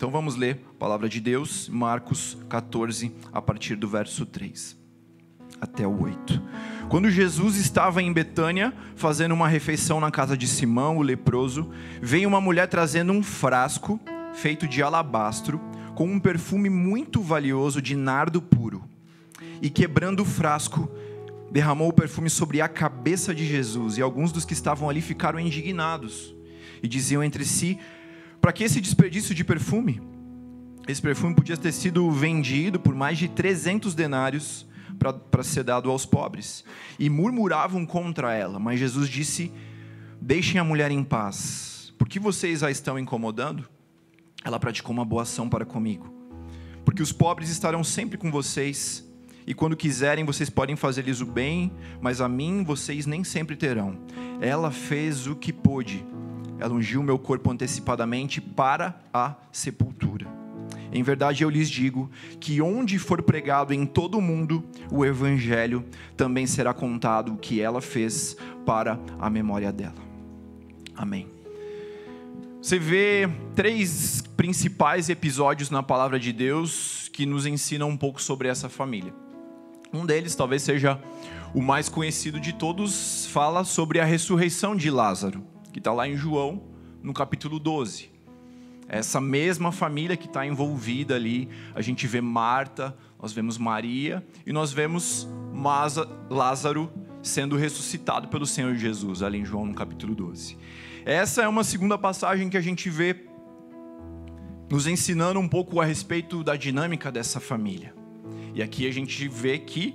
[0.00, 4.74] Então vamos ler a palavra de Deus, Marcos 14, a partir do verso 3
[5.60, 6.42] até o 8.
[6.88, 12.26] Quando Jesus estava em Betânia, fazendo uma refeição na casa de Simão, o leproso, veio
[12.30, 14.00] uma mulher trazendo um frasco
[14.32, 15.60] feito de alabastro,
[15.94, 18.82] com um perfume muito valioso de nardo puro.
[19.60, 20.90] E quebrando o frasco,
[21.50, 25.38] derramou o perfume sobre a cabeça de Jesus, e alguns dos que estavam ali ficaram
[25.38, 26.34] indignados
[26.82, 27.78] e diziam entre si:
[28.40, 30.00] Para que esse desperdício de perfume?
[30.88, 34.66] Esse perfume podia ter sido vendido por mais de 300 denários
[35.30, 36.64] para ser dado aos pobres.
[36.98, 39.52] E murmuravam contra ela, mas Jesus disse:
[40.20, 43.68] Deixem a mulher em paz, por que vocês a estão incomodando?
[44.44, 46.12] Ela praticou uma boa ação para comigo,
[46.84, 49.06] porque os pobres estarão sempre com vocês,
[49.46, 53.98] e quando quiserem vocês podem fazer-lhes o bem, mas a mim vocês nem sempre terão.
[54.40, 56.04] Ela fez o que pôde,
[56.60, 60.26] ela ungiu meu corpo antecipadamente para a sepultura.
[60.92, 62.10] Em verdade eu lhes digo
[62.40, 65.84] que onde for pregado em todo o mundo o evangelho,
[66.16, 68.36] também será contado o que ela fez
[68.66, 69.94] para a memória dela.
[70.96, 71.26] Amém.
[72.60, 78.48] Você vê três principais episódios na palavra de Deus que nos ensinam um pouco sobre
[78.48, 79.14] essa família.
[79.92, 81.00] Um deles talvez seja
[81.54, 86.16] o mais conhecido de todos, fala sobre a ressurreição de Lázaro, que está lá em
[86.16, 86.62] João,
[87.02, 88.10] no capítulo 12
[88.90, 91.48] essa mesma família que está envolvida ali.
[91.74, 95.28] A gente vê Marta, nós vemos Maria e nós vemos
[96.28, 96.90] Lázaro
[97.22, 100.58] sendo ressuscitado pelo Senhor Jesus, ali em João no capítulo 12.
[101.04, 103.28] Essa é uma segunda passagem que a gente vê
[104.68, 107.94] nos ensinando um pouco a respeito da dinâmica dessa família.
[108.54, 109.94] E aqui a gente vê que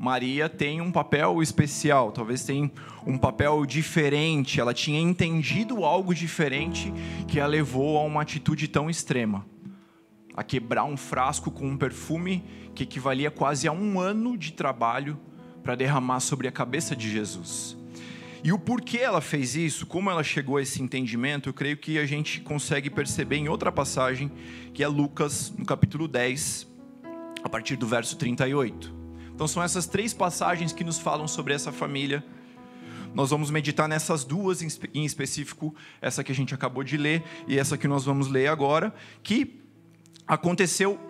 [0.00, 2.72] Maria tem um papel especial, talvez tenha
[3.06, 6.90] um papel diferente, ela tinha entendido algo diferente
[7.28, 9.44] que a levou a uma atitude tão extrema
[10.34, 12.42] a quebrar um frasco com um perfume
[12.74, 15.20] que equivalia quase a um ano de trabalho
[15.62, 17.76] para derramar sobre a cabeça de Jesus.
[18.42, 21.98] E o porquê ela fez isso, como ela chegou a esse entendimento, eu creio que
[21.98, 24.32] a gente consegue perceber em outra passagem,
[24.72, 26.66] que é Lucas, no capítulo 10,
[27.44, 28.99] a partir do verso 38.
[29.40, 32.22] Então são essas três passagens que nos falam sobre essa família.
[33.14, 37.58] Nós vamos meditar nessas duas em específico, essa que a gente acabou de ler e
[37.58, 38.92] essa que nós vamos ler agora,
[39.22, 39.62] que
[40.28, 41.00] aconteceu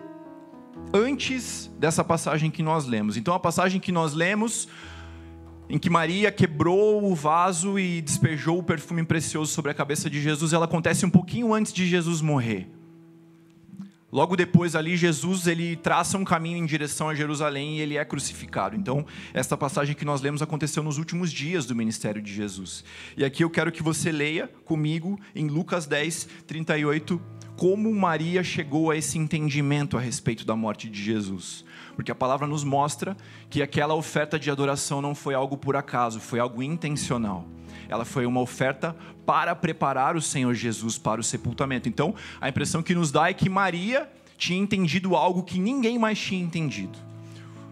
[0.93, 3.17] antes dessa passagem que nós lemos.
[3.17, 4.69] Então a passagem que nós lemos
[5.69, 10.21] em que Maria quebrou o vaso e despejou o perfume precioso sobre a cabeça de
[10.21, 12.80] Jesus, ela acontece um pouquinho antes de Jesus morrer.
[14.11, 18.03] Logo depois ali Jesus ele traça um caminho em direção a Jerusalém e ele é
[18.03, 18.75] crucificado.
[18.75, 22.83] Então, esta passagem que nós lemos aconteceu nos últimos dias do ministério de Jesus.
[23.15, 27.21] E aqui eu quero que você leia comigo em Lucas 10, 38,
[27.55, 31.63] como Maria chegou a esse entendimento a respeito da morte de Jesus.
[31.95, 33.15] Porque a palavra nos mostra
[33.49, 37.47] que aquela oferta de adoração não foi algo por acaso, foi algo intencional
[37.91, 41.89] ela foi uma oferta para preparar o Senhor Jesus para o sepultamento.
[41.89, 46.17] Então, a impressão que nos dá é que Maria tinha entendido algo que ninguém mais
[46.17, 46.97] tinha entendido.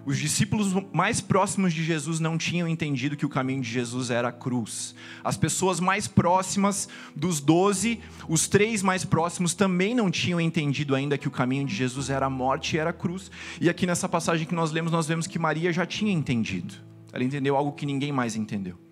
[0.06, 4.28] Os discípulos mais próximos de Jesus não tinham entendido que o caminho de Jesus era
[4.28, 4.94] a cruz.
[5.24, 11.18] As pessoas mais próximas dos doze, os três mais próximos, também não tinham entendido ainda
[11.18, 13.32] que o caminho de Jesus era a morte e era a cruz.
[13.62, 16.74] E aqui nessa passagem que nós lemos, nós vemos que Maria já tinha entendido.
[17.14, 18.89] Ela entendeu algo que ninguém mais entendeu.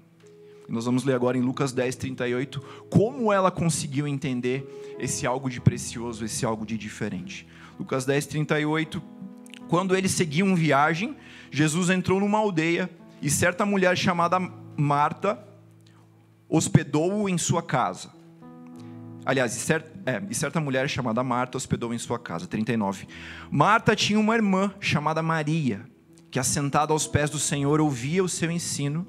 [0.68, 5.62] Nós vamos ler agora em Lucas 10, 38, como ela conseguiu entender esse algo de
[5.62, 7.48] precioso, esse algo de diferente.
[7.80, 9.02] Lucas 10, 38.
[9.70, 11.16] Quando eles seguiam viagem,
[11.50, 12.90] Jesus entrou numa aldeia
[13.22, 14.40] e certa mulher chamada
[14.76, 15.42] Marta
[16.50, 18.12] hospedou-o em sua casa.
[19.26, 19.74] Aliás, e
[20.06, 22.48] é, e certa mulher chamada Marta hospedou em sua casa.
[22.48, 23.08] 39.
[23.50, 25.82] Marta tinha uma irmã chamada Maria,
[26.30, 29.06] que assentada aos pés do Senhor ouvia o seu ensino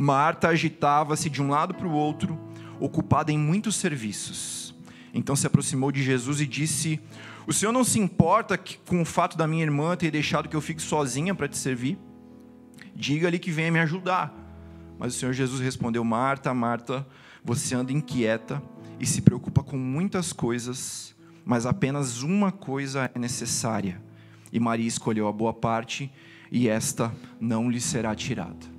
[0.00, 2.38] Marta agitava-se de um lado para o outro,
[2.78, 4.72] ocupada em muitos serviços.
[5.12, 7.00] Então se aproximou de Jesus e disse:
[7.48, 8.56] O senhor não se importa
[8.86, 11.98] com o fato da minha irmã ter deixado que eu fique sozinha para te servir?
[12.94, 14.32] Diga-lhe que venha me ajudar.
[15.00, 17.04] Mas o Senhor Jesus respondeu: Marta, Marta,
[17.44, 18.62] você anda inquieta
[19.00, 21.12] e se preocupa com muitas coisas,
[21.44, 24.00] mas apenas uma coisa é necessária.
[24.52, 26.08] E Maria escolheu a boa parte,
[26.52, 28.77] e esta não lhe será tirada.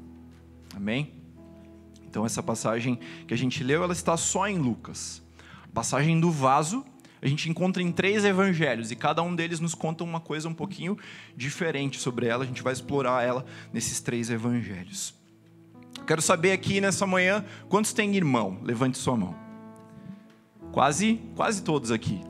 [0.79, 1.11] Amém?
[2.07, 2.97] Então essa passagem
[3.27, 5.21] que a gente leu, ela está só em Lucas.
[5.65, 6.85] A passagem do vaso,
[7.21, 10.53] a gente encontra em três evangelhos e cada um deles nos conta uma coisa um
[10.53, 10.97] pouquinho
[11.35, 12.45] diferente sobre ela.
[12.45, 15.13] A gente vai explorar ela nesses três evangelhos.
[16.07, 18.57] Quero saber aqui nessa manhã quantos têm irmão?
[18.63, 19.35] Levante sua mão.
[20.71, 22.21] Quase, quase todos aqui.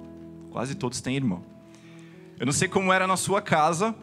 [0.50, 1.45] Quase todos têm irmão.
[2.40, 3.94] Eu não sei como era na sua casa,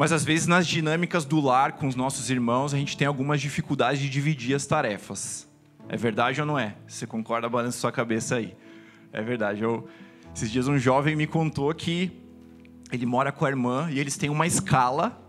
[0.00, 3.38] mas às vezes nas dinâmicas do lar com os nossos irmãos, a gente tem algumas
[3.38, 5.46] dificuldades de dividir as tarefas.
[5.90, 6.74] É verdade ou não é?
[6.88, 7.46] Você concorda?
[7.50, 8.56] Balança sua cabeça aí.
[9.12, 9.60] É verdade.
[9.60, 9.86] Eu,
[10.34, 12.10] esses dias um jovem me contou que
[12.90, 15.22] ele mora com a irmã e eles têm uma escala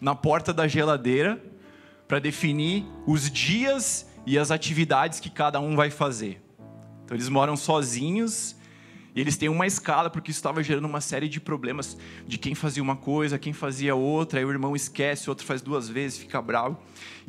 [0.00, 1.42] na porta da geladeira
[2.06, 6.40] para definir os dias e as atividades que cada um vai fazer.
[7.04, 8.54] Então eles moram sozinhos
[9.14, 12.54] e eles têm uma escala porque isso estava gerando uma série de problemas de quem
[12.54, 16.18] fazia uma coisa, quem fazia outra, aí o irmão esquece, o outro faz duas vezes,
[16.18, 16.78] fica bravo.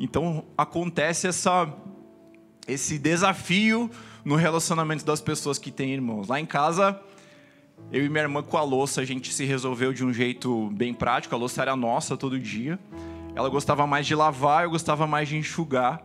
[0.00, 1.72] Então acontece essa
[2.66, 3.90] esse desafio
[4.24, 6.28] no relacionamento das pessoas que têm irmãos.
[6.28, 6.98] Lá em casa,
[7.92, 10.94] eu e minha irmã com a louça, a gente se resolveu de um jeito bem
[10.94, 11.34] prático.
[11.34, 12.78] A louça era nossa todo dia.
[13.34, 16.02] Ela gostava mais de lavar, eu gostava mais de enxugar.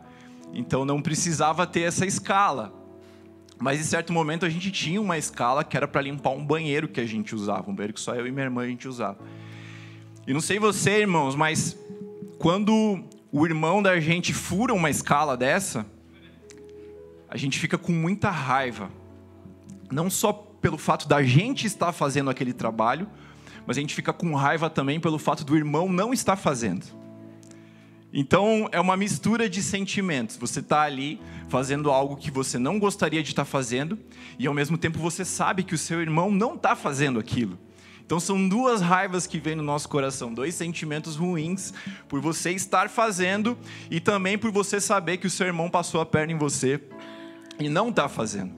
[0.53, 2.73] Então não precisava ter essa escala.
[3.59, 6.87] Mas em certo momento a gente tinha uma escala que era para limpar um banheiro
[6.87, 9.19] que a gente usava, um banheiro que só eu e minha irmã a gente usava.
[10.25, 11.77] E não sei você, irmãos, mas
[12.37, 15.85] quando o irmão da gente fura uma escala dessa,
[17.27, 18.89] a gente fica com muita raiva.
[19.91, 23.07] Não só pelo fato da gente estar fazendo aquele trabalho,
[23.67, 26.98] mas a gente fica com raiva também pelo fato do irmão não estar fazendo.
[28.11, 30.35] Então é uma mistura de sentimentos.
[30.37, 33.97] Você está ali fazendo algo que você não gostaria de estar fazendo,
[34.37, 37.57] e ao mesmo tempo você sabe que o seu irmão não está fazendo aquilo.
[38.03, 41.71] Então são duas raivas que vêm no nosso coração, dois sentimentos ruins
[42.07, 43.55] por você estar fazendo
[43.91, 46.81] e também por você saber que o seu irmão passou a perna em você
[47.59, 48.51] e não está fazendo.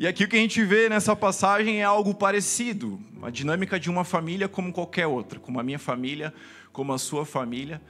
[0.00, 3.88] E aqui o que a gente vê nessa passagem é algo parecido, a dinâmica de
[3.88, 6.34] uma família como qualquer outra, como a minha família,
[6.72, 7.80] como a sua família.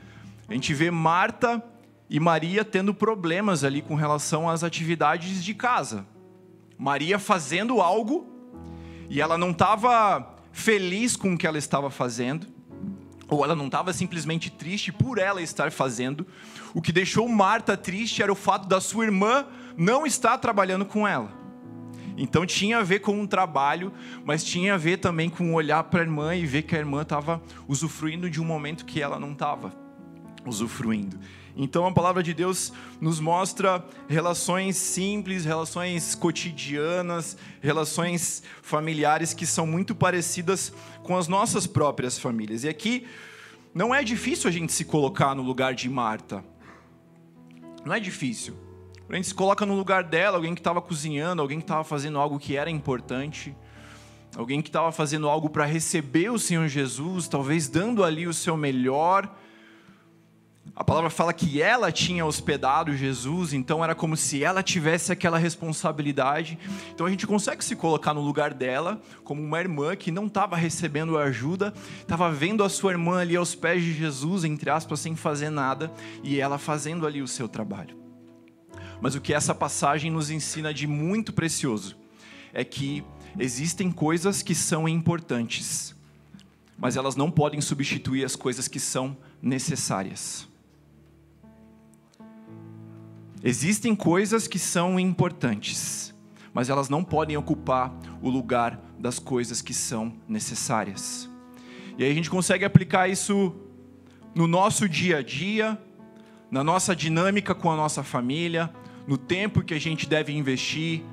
[0.49, 1.63] A gente vê Marta
[2.09, 6.07] e Maria tendo problemas ali com relação às atividades de casa.
[6.79, 8.27] Maria fazendo algo
[9.11, 12.47] e ela não estava feliz com o que ela estava fazendo,
[13.29, 16.25] ou ela não estava simplesmente triste por ela estar fazendo.
[16.73, 19.47] O que deixou Marta triste era o fato da sua irmã
[19.77, 21.31] não está trabalhando com ela.
[22.17, 23.93] Então tinha a ver com um trabalho,
[24.25, 27.03] mas tinha a ver também com olhar para a irmã e ver que a irmã
[27.03, 29.86] estava usufruindo de um momento que ela não estava
[30.47, 31.19] usufruindo.
[31.57, 39.67] Então a palavra de Deus nos mostra relações simples, relações cotidianas, relações familiares que são
[39.67, 40.73] muito parecidas
[41.03, 42.65] com as nossas próprias famílias.
[42.65, 43.07] E aqui
[43.75, 46.45] não é difícil a gente se colocar no lugar de Marta.
[47.85, 48.57] Não é difícil.
[49.09, 52.19] A gente se coloca no lugar dela, alguém que estava cozinhando, alguém que estava fazendo
[52.19, 53.55] algo que era importante,
[54.37, 58.57] alguém que estava fazendo algo para receber o Senhor Jesus, talvez dando ali o seu
[58.57, 59.33] melhor.
[60.75, 65.39] A palavra fala que ela tinha hospedado Jesus, então era como se ela tivesse aquela
[65.39, 66.59] responsabilidade.
[66.93, 70.55] Então a gente consegue se colocar no lugar dela, como uma irmã que não estava
[70.55, 75.17] recebendo ajuda, estava vendo a sua irmã ali aos pés de Jesus, entre aspas, sem
[75.17, 75.91] fazer nada,
[76.23, 77.97] e ela fazendo ali o seu trabalho.
[79.01, 81.97] Mas o que essa passagem nos ensina de muito precioso
[82.53, 83.03] é que
[83.39, 85.95] existem coisas que são importantes,
[86.79, 90.47] mas elas não podem substituir as coisas que são necessárias.
[93.49, 96.13] Existem coisas que são importantes,
[96.53, 101.31] mas elas não podem ocupar o lugar das coisas que são necessárias.
[101.97, 103.55] E aí a gente consegue aplicar isso
[104.35, 105.81] no nosso dia a dia,
[106.51, 108.69] na nossa dinâmica com a nossa família,
[109.07, 111.05] no tempo que a gente deve investir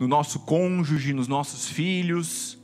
[0.00, 2.59] no nosso cônjuge, nos nossos filhos.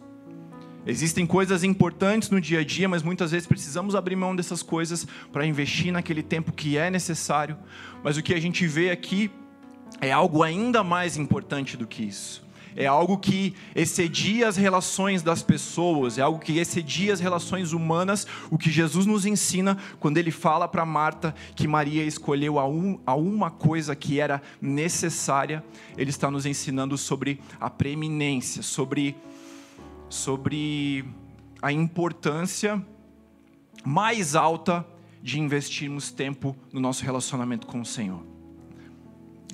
[0.86, 5.06] Existem coisas importantes no dia a dia, mas muitas vezes precisamos abrir mão dessas coisas
[5.32, 7.56] para investir naquele tempo que é necessário.
[8.04, 9.30] Mas o que a gente vê aqui
[10.00, 15.42] é algo ainda mais importante do que isso é algo que excedia as relações das
[15.42, 20.30] pessoas, é algo que excedia as relações humanas, o que Jesus nos ensina quando ele
[20.30, 25.64] fala para Marta que Maria escolheu a, um, a uma coisa que era necessária,
[25.96, 29.16] ele está nos ensinando sobre a preeminência, sobre,
[30.08, 31.04] sobre
[31.60, 32.84] a importância
[33.84, 34.86] mais alta
[35.22, 38.22] de investirmos tempo no nosso relacionamento com o Senhor.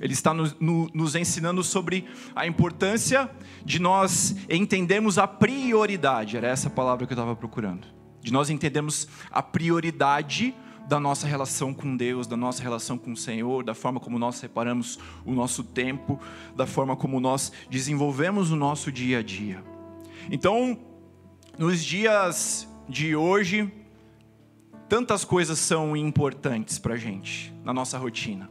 [0.01, 3.31] Ele está no, no, nos ensinando sobre a importância
[3.65, 7.87] de nós entendermos a prioridade, era essa palavra que eu estava procurando.
[8.21, 10.55] De nós entendermos a prioridade
[10.89, 14.37] da nossa relação com Deus, da nossa relação com o Senhor, da forma como nós
[14.37, 16.21] separamos o nosso tempo,
[16.57, 19.72] da forma como nós desenvolvemos o nosso dia a dia.
[20.31, 20.79] Então,
[21.59, 23.73] nos dias de hoje,
[24.89, 28.51] tantas coisas são importantes para a gente na nossa rotina.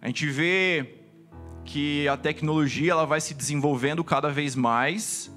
[0.00, 0.94] A gente vê
[1.64, 5.30] que a tecnologia ela vai se desenvolvendo cada vez mais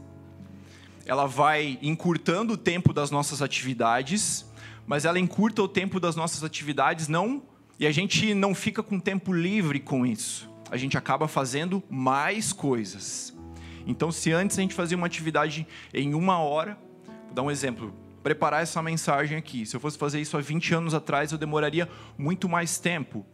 [1.06, 4.46] ela vai encurtando o tempo das nossas atividades,
[4.88, 7.44] mas ela encurta o tempo das nossas atividades não
[7.80, 10.50] e a gente não fica com tempo livre com isso.
[10.72, 13.36] A gente acaba fazendo mais coisas.
[13.86, 16.78] Então, se antes a gente fazia uma atividade em uma hora,
[17.26, 19.66] vou dar um exemplo, preparar essa mensagem aqui.
[19.66, 23.26] Se eu fosse fazer isso há 20 anos atrás, eu demoraria muito mais tempo.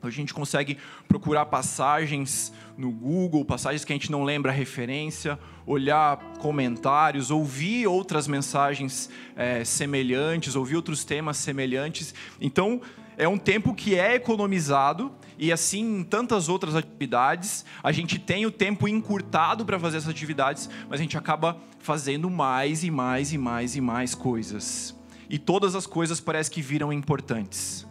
[0.00, 0.78] A gente consegue
[1.08, 7.88] procurar passagens no Google, passagens que a gente não lembra a referência, olhar comentários, ouvir
[7.88, 12.14] outras mensagens é, semelhantes, ouvir outros temas semelhantes.
[12.40, 12.80] Então,
[13.18, 18.46] é um tempo que é economizado e assim em tantas outras atividades, a gente tem
[18.46, 23.32] o tempo encurtado para fazer essas atividades, mas a gente acaba fazendo mais e mais
[23.32, 24.96] e mais e mais coisas.
[25.28, 27.86] E todas as coisas parece que viram importantes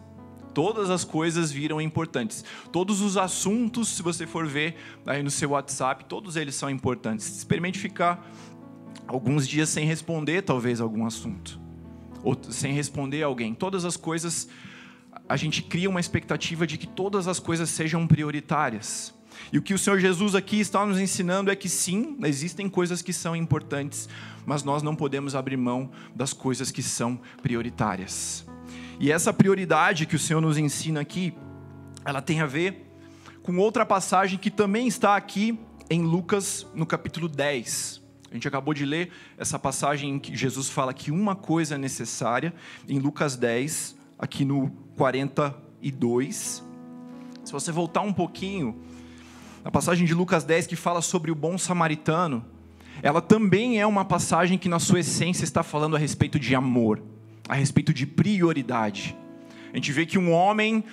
[0.58, 2.44] todas as coisas viram importantes.
[2.72, 4.74] Todos os assuntos, se você for ver
[5.06, 7.28] aí no seu WhatsApp, todos eles são importantes.
[7.28, 8.28] Experimente ficar
[9.06, 11.60] alguns dias sem responder, talvez, algum assunto.
[12.24, 13.54] Ou sem responder alguém.
[13.54, 14.48] Todas as coisas,
[15.28, 19.14] a gente cria uma expectativa de que todas as coisas sejam prioritárias.
[19.52, 23.02] E o que o Senhor Jesus aqui está nos ensinando é que sim, existem coisas
[23.02, 24.08] que são importantes,
[24.46, 28.46] mas nós não podemos abrir mão das coisas que são prioritárias.
[28.98, 31.34] E essa prioridade que o Senhor nos ensina aqui,
[32.04, 32.86] ela tem a ver
[33.42, 35.58] com outra passagem que também está aqui
[35.88, 38.02] em Lucas, no capítulo 10.
[38.30, 41.78] A gente acabou de ler essa passagem em que Jesus fala que uma coisa é
[41.78, 42.52] necessária,
[42.86, 46.62] em Lucas 10, aqui no 42.
[47.44, 48.76] Se você voltar um pouquinho,
[49.64, 52.44] a passagem de Lucas 10 que fala sobre o bom samaritano,
[53.02, 57.00] ela também é uma passagem que, na sua essência, está falando a respeito de amor
[57.48, 59.16] a respeito de prioridade.
[59.72, 60.84] A gente vê que um homem,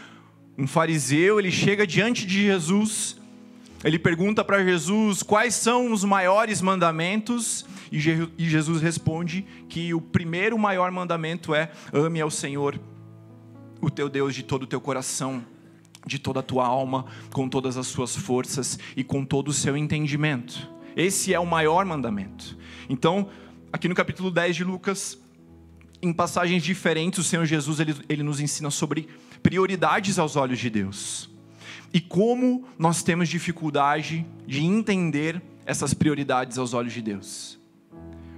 [0.58, 3.18] um fariseu, ele chega diante de Jesus,
[3.84, 10.58] ele pergunta para Jesus quais são os maiores mandamentos, e Jesus responde que o primeiro
[10.58, 12.80] maior mandamento é: ame ao Senhor,
[13.82, 15.44] o teu Deus, de todo o teu coração,
[16.06, 19.76] de toda a tua alma, com todas as suas forças e com todo o seu
[19.76, 20.70] entendimento.
[20.96, 22.58] Esse é o maior mandamento.
[22.90, 23.30] Então,
[23.72, 25.18] aqui no capítulo 10 de Lucas,
[26.02, 29.10] em passagens diferentes, o Senhor Jesus ele, ele nos ensina sobre
[29.42, 31.30] prioridades aos olhos de Deus.
[31.94, 37.60] E como nós temos dificuldade de entender essas prioridades aos olhos de Deus.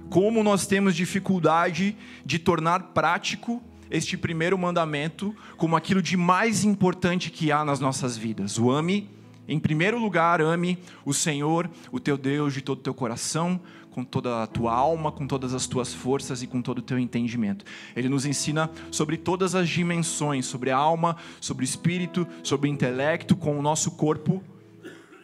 [0.08, 7.30] Como nós temos dificuldade de tornar prático este primeiro mandamento como aquilo de mais importante
[7.30, 8.58] que há nas nossas vidas.
[8.58, 9.08] O ame,
[9.46, 14.04] em primeiro lugar, ame o Senhor, o teu Deus, de todo o teu coração, com
[14.04, 17.64] toda a tua alma, com todas as tuas forças e com todo o teu entendimento.
[17.96, 22.72] Ele nos ensina sobre todas as dimensões, sobre a alma, sobre o espírito, sobre o
[22.72, 24.42] intelecto, com o nosso corpo,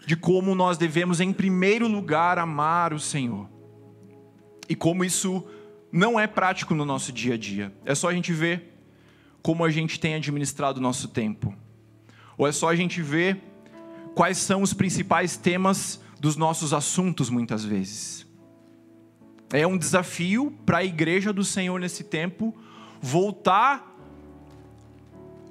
[0.07, 3.49] de como nós devemos, em primeiro lugar, amar o Senhor.
[4.69, 5.45] E como isso
[5.95, 7.73] não é prático no nosso dia a dia.
[7.85, 8.77] É só a gente ver
[9.41, 11.55] como a gente tem administrado o nosso tempo.
[12.37, 13.41] Ou é só a gente ver
[14.13, 18.27] quais são os principais temas dos nossos assuntos muitas vezes.
[19.53, 22.53] É um desafio para a igreja do Senhor nesse tempo
[23.01, 23.94] voltar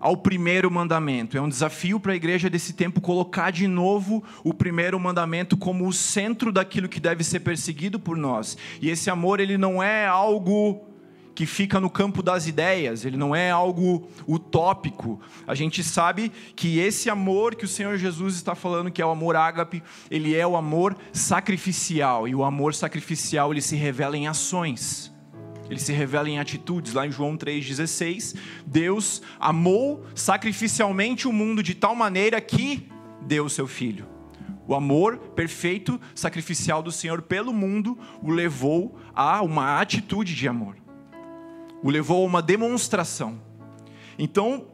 [0.04, 1.38] ao primeiro mandamento.
[1.38, 5.88] É um desafio para a igreja desse tempo colocar de novo o primeiro mandamento como
[5.88, 8.58] o centro daquilo que deve ser perseguido por nós.
[8.82, 10.86] E esse amor ele não é algo
[11.34, 15.22] que fica no campo das ideias, ele não é algo utópico.
[15.48, 19.10] A gente sabe que esse amor que o Senhor Jesus está falando, que é o
[19.10, 19.82] amor ágape,
[20.12, 25.13] ele é o amor sacrificial, e o amor sacrificial ele se revela em ações.
[25.70, 26.94] Ele se revela em atitudes.
[26.94, 32.90] Lá em João 3,16, Deus amou sacrificialmente o mundo de tal maneira que
[33.22, 34.08] deu o seu filho.
[34.68, 40.84] O amor perfeito, sacrificial do Senhor pelo mundo o levou a uma atitude de amor
[41.84, 43.40] o levou a uma demonstração.
[44.18, 44.68] Então,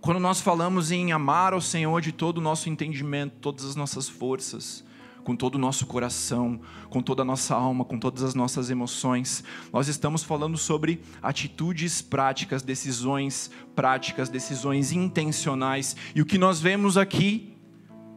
[0.00, 4.08] quando nós falamos em amar ao Senhor de todo o nosso entendimento, todas as nossas
[4.08, 4.84] forças,
[5.28, 6.58] com todo o nosso coração,
[6.88, 12.00] com toda a nossa alma, com todas as nossas emoções, nós estamos falando sobre atitudes
[12.00, 15.94] práticas, decisões práticas, decisões intencionais.
[16.14, 17.52] E o que nós vemos aqui,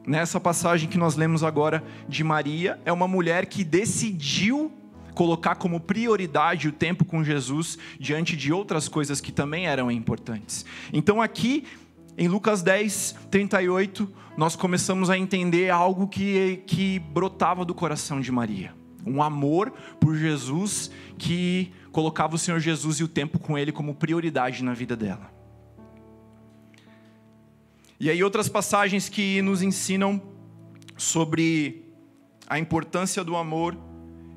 [0.07, 4.71] nessa passagem que nós lemos agora de Maria, é uma mulher que decidiu
[5.13, 10.65] colocar como prioridade o tempo com Jesus diante de outras coisas que também eram importantes.
[10.93, 11.65] Então aqui
[12.17, 18.31] em Lucas 10, 38, nós começamos a entender algo que, que brotava do coração de
[18.31, 18.73] Maria.
[19.05, 23.95] Um amor por Jesus que colocava o Senhor Jesus e o tempo com Ele como
[23.95, 25.31] prioridade na vida dela.
[27.99, 30.21] E aí, outras passagens que nos ensinam
[30.97, 31.85] sobre
[32.47, 33.77] a importância do amor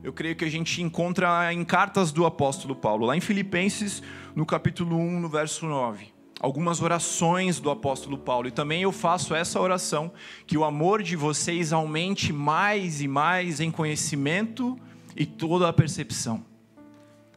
[0.04, 4.02] eu creio que a gente encontra em cartas do apóstolo Paulo, lá em Filipenses,
[4.36, 6.13] no capítulo 1, no verso 9.
[6.44, 10.12] Algumas orações do apóstolo Paulo, e também eu faço essa oração:
[10.46, 14.78] que o amor de vocês aumente mais e mais em conhecimento
[15.16, 16.44] e toda a percepção.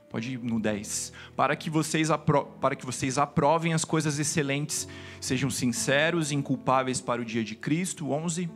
[0.09, 1.13] Pode ir no 10.
[1.37, 2.09] Para que vocês,
[2.59, 4.89] para que vocês aprovem as coisas excelentes,
[5.21, 8.11] sejam sinceros e inculpáveis para o dia de Cristo.
[8.11, 8.49] 11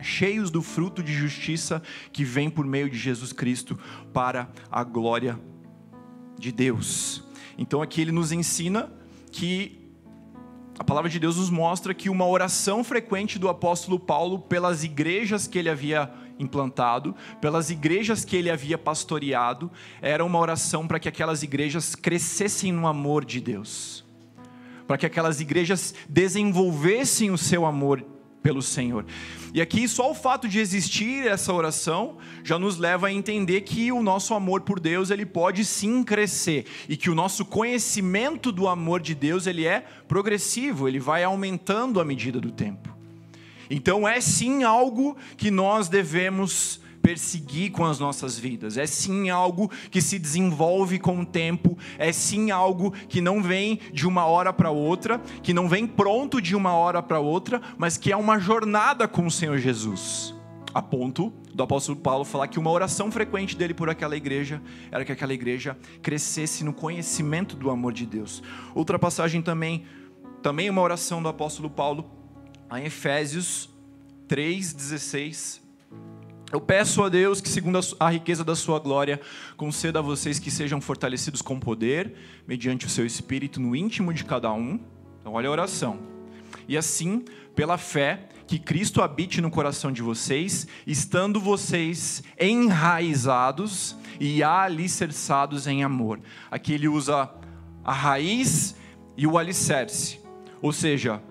[0.00, 1.82] cheios do fruto de justiça
[2.12, 3.76] que vem por meio de Jesus Cristo
[4.12, 5.36] para a glória
[6.38, 7.24] de Deus.
[7.58, 8.88] Então aqui ele nos ensina
[9.32, 9.79] que
[10.80, 15.46] a palavra de Deus nos mostra que uma oração frequente do apóstolo Paulo pelas igrejas
[15.46, 19.70] que ele havia implantado, pelas igrejas que ele havia pastoreado,
[20.00, 24.06] era uma oração para que aquelas igrejas crescessem no amor de Deus,
[24.88, 28.02] para que aquelas igrejas desenvolvessem o seu amor
[28.42, 29.04] pelo Senhor.
[29.52, 33.92] E aqui só o fato de existir essa oração já nos leva a entender que
[33.92, 38.68] o nosso amor por Deus, ele pode sim crescer e que o nosso conhecimento do
[38.68, 42.96] amor de Deus, ele é progressivo, ele vai aumentando à medida do tempo.
[43.68, 46.79] Então é sim algo que nós devemos
[47.10, 48.76] perseguir com as nossas vidas.
[48.76, 53.80] É sim algo que se desenvolve com o tempo, é sim algo que não vem
[53.92, 57.96] de uma hora para outra, que não vem pronto de uma hora para outra, mas
[57.96, 60.32] que é uma jornada com o Senhor Jesus.
[60.72, 64.62] A ponto do apóstolo Paulo falar que uma oração frequente dele por aquela igreja
[64.92, 68.40] era que aquela igreja crescesse no conhecimento do amor de Deus.
[68.72, 69.84] Outra passagem também,
[70.44, 72.08] também uma oração do apóstolo Paulo,
[72.72, 73.68] em Efésios
[74.28, 75.59] 3:16
[76.52, 79.20] eu peço a Deus que, segundo a riqueza da sua glória,
[79.56, 82.14] conceda a vocês que sejam fortalecidos com poder,
[82.46, 84.80] mediante o seu espírito no íntimo de cada um.
[85.20, 86.00] Então, olha a oração.
[86.66, 94.42] E assim, pela fé, que Cristo habite no coração de vocês, estando vocês enraizados e
[94.42, 96.20] alicerçados em amor.
[96.50, 97.30] Aqui ele usa
[97.84, 98.74] a raiz
[99.16, 100.18] e o alicerce.
[100.60, 101.22] Ou seja,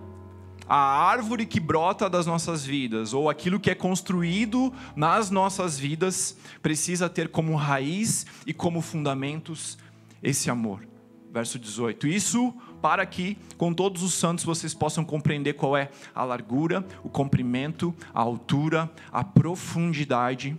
[0.69, 6.37] a árvore que brota das nossas vidas, ou aquilo que é construído nas nossas vidas,
[6.61, 9.79] precisa ter como raiz e como fundamentos
[10.21, 10.87] esse amor.
[11.33, 12.07] Verso 18.
[12.07, 17.09] Isso para que, com todos os santos, vocês possam compreender qual é a largura, o
[17.09, 20.55] comprimento, a altura, a profundidade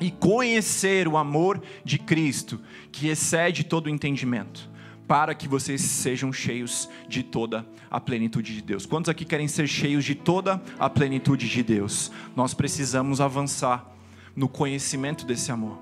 [0.00, 4.68] e conhecer o amor de Cristo, que excede todo entendimento
[5.08, 8.84] para que vocês sejam cheios de toda a plenitude de Deus.
[8.84, 12.12] Quantos aqui querem ser cheios de toda a plenitude de Deus?
[12.36, 13.90] Nós precisamos avançar
[14.36, 15.78] no conhecimento desse amor.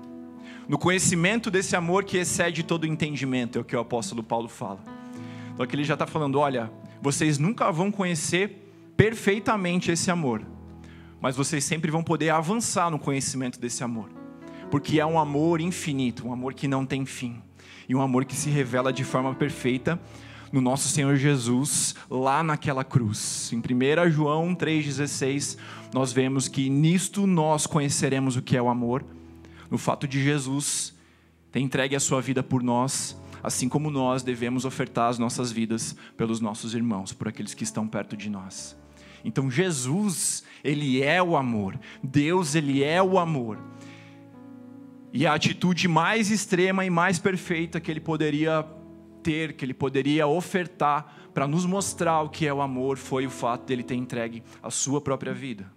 [0.69, 4.47] No conhecimento desse amor que excede todo o entendimento, é o que o apóstolo Paulo
[4.47, 4.79] fala.
[5.53, 10.41] Então aqui ele já está falando: olha, vocês nunca vão conhecer perfeitamente esse amor,
[11.19, 14.09] mas vocês sempre vão poder avançar no conhecimento desse amor,
[14.71, 17.41] porque é um amor infinito, um amor que não tem fim
[17.87, 19.99] e um amor que se revela de forma perfeita
[20.51, 23.51] no nosso Senhor Jesus, lá naquela cruz.
[23.51, 25.57] Em 1 João 3,16,
[25.93, 29.03] nós vemos que nisto nós conheceremos o que é o amor,
[29.69, 30.95] no fato de Jesus
[31.51, 35.95] ter entregue a sua vida por nós, assim como nós devemos ofertar as nossas vidas
[36.15, 38.75] pelos nossos irmãos, por aqueles que estão perto de nós.
[39.23, 41.79] Então Jesus, ele é o amor.
[42.03, 43.57] Deus, ele é o amor.
[45.13, 48.65] E a atitude mais extrema e mais perfeita que ele poderia
[49.23, 53.29] ter, que ele poderia ofertar para nos mostrar o que é o amor, foi o
[53.29, 55.71] fato dele ter entregue a sua própria vida.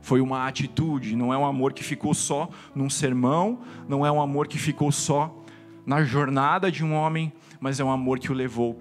[0.00, 4.20] Foi uma atitude, não é um amor que ficou só num sermão, não é um
[4.20, 5.42] amor que ficou só
[5.84, 8.80] na jornada de um homem, mas é um amor que o levou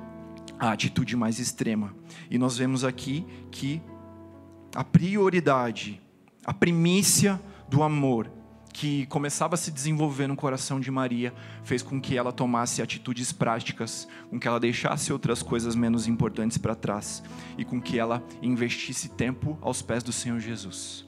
[0.60, 1.96] à atitude mais extrema.
[2.30, 3.82] E nós vemos aqui que
[4.76, 6.02] a prioridade,
[6.46, 8.37] a primícia do amor
[8.78, 13.32] que começava a se desenvolver no coração de Maria fez com que ela tomasse atitudes
[13.32, 17.24] práticas, com que ela deixasse outras coisas menos importantes para trás
[17.58, 21.08] e com que ela investisse tempo aos pés do Senhor Jesus.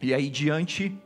[0.00, 0.96] E aí diante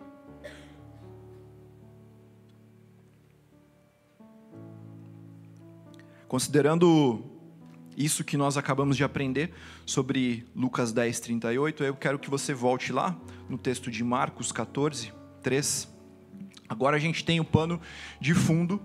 [6.29, 7.25] Considerando
[7.97, 9.55] isso que nós acabamos de aprender
[9.87, 15.17] sobre Lucas 10, 38, eu quero que você volte lá no texto de Marcos 14,
[15.39, 15.89] 3.
[16.69, 17.81] Agora a gente tem o pano
[18.21, 18.81] de fundo,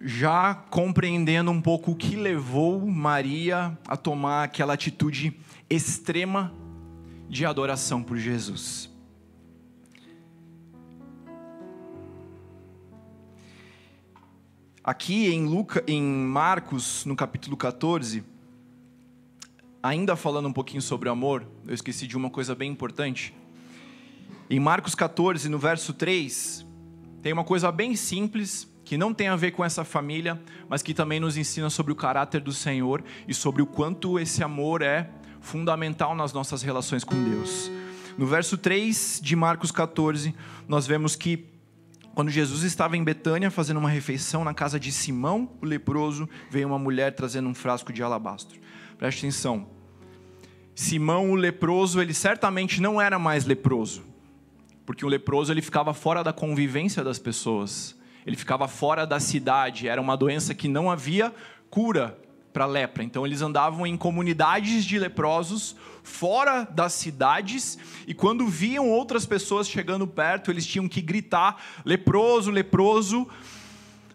[0.00, 5.36] já compreendendo um pouco o que levou Maria a tomar aquela atitude
[5.68, 6.52] extrema
[7.28, 8.90] de adoração por Jesus.
[14.82, 18.24] Aqui em, Luca, em Marcos, no capítulo 14,
[19.82, 23.34] ainda falando um pouquinho sobre amor, eu esqueci de uma coisa bem importante
[24.52, 26.66] Em Marcos 14, no verso 3,
[27.22, 30.92] tem uma coisa bem simples que não tem a ver com essa família, mas que
[30.92, 35.08] também nos ensina sobre o caráter do Senhor e sobre o quanto esse amor é
[35.40, 37.70] fundamental nas nossas relações com Deus.
[38.18, 40.34] No verso 3 de Marcos 14,
[40.66, 41.46] nós vemos que
[42.12, 46.66] quando Jesus estava em Betânia fazendo uma refeição na casa de Simão, o leproso, veio
[46.66, 48.58] uma mulher trazendo um frasco de alabastro.
[48.98, 49.68] Preste atenção.
[50.74, 54.09] Simão, o leproso, ele certamente não era mais leproso,
[54.90, 59.86] porque o leproso ele ficava fora da convivência das pessoas, ele ficava fora da cidade,
[59.86, 61.32] era uma doença que não havia
[61.70, 62.18] cura
[62.52, 63.04] para lepra.
[63.04, 69.68] Então eles andavam em comunidades de leprosos fora das cidades e quando viam outras pessoas
[69.68, 73.28] chegando perto, eles tinham que gritar: leproso, leproso.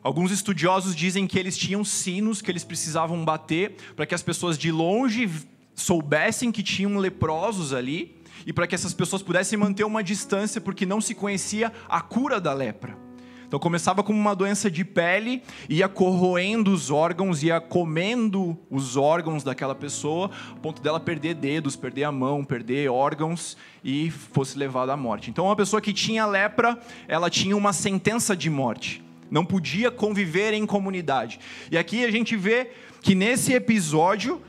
[0.03, 4.57] Alguns estudiosos dizem que eles tinham sinos que eles precisavam bater para que as pessoas
[4.57, 5.31] de longe
[5.73, 10.85] soubessem que tinham leprosos ali e para que essas pessoas pudessem manter uma distância porque
[10.85, 13.05] não se conhecia a cura da lepra.
[13.47, 19.43] Então começava como uma doença de pele, ia corroendo os órgãos, ia comendo os órgãos
[19.43, 24.93] daquela pessoa, a ponto dela perder dedos, perder a mão, perder órgãos e fosse levada
[24.93, 25.29] à morte.
[25.29, 29.03] Então uma pessoa que tinha lepra, ela tinha uma sentença de morte.
[29.29, 31.39] Não podia conviver em comunidade.
[31.71, 32.71] E aqui a gente vê
[33.01, 34.41] que nesse episódio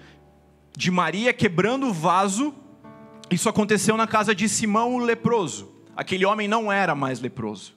[0.76, 2.54] de Maria quebrando o vaso,
[3.30, 5.72] isso aconteceu na casa de Simão o leproso.
[5.96, 7.74] Aquele homem não era mais leproso.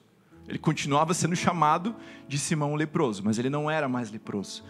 [0.48, 1.94] Ele continuava sendo chamado
[2.28, 4.64] de Simão o leproso, mas ele não era mais leproso.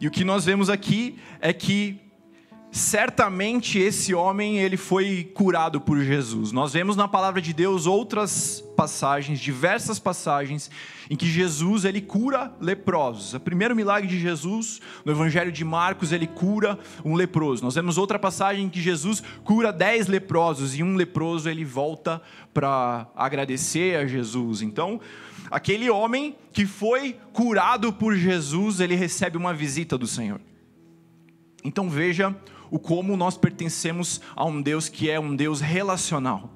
[0.00, 2.00] E o que nós vemos aqui é que
[2.72, 6.52] certamente esse homem ele foi curado por Jesus.
[6.52, 10.70] Nós vemos na palavra de Deus outras passagens, diversas passagens
[11.10, 13.34] em que Jesus ele cura leprosos.
[13.34, 17.64] O primeiro milagre de Jesus no Evangelho de Marcos ele cura um leproso.
[17.64, 22.22] Nós vemos outra passagem em que Jesus cura dez leprosos e um leproso ele volta
[22.54, 24.62] para agradecer a Jesus.
[24.62, 25.00] Então
[25.50, 30.40] aquele homem que foi curado por Jesus ele recebe uma visita do Senhor.
[31.64, 32.34] Então veja
[32.70, 36.50] o como nós pertencemos a um Deus que é um Deus relacional.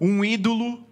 [0.00, 0.84] Um ídolo,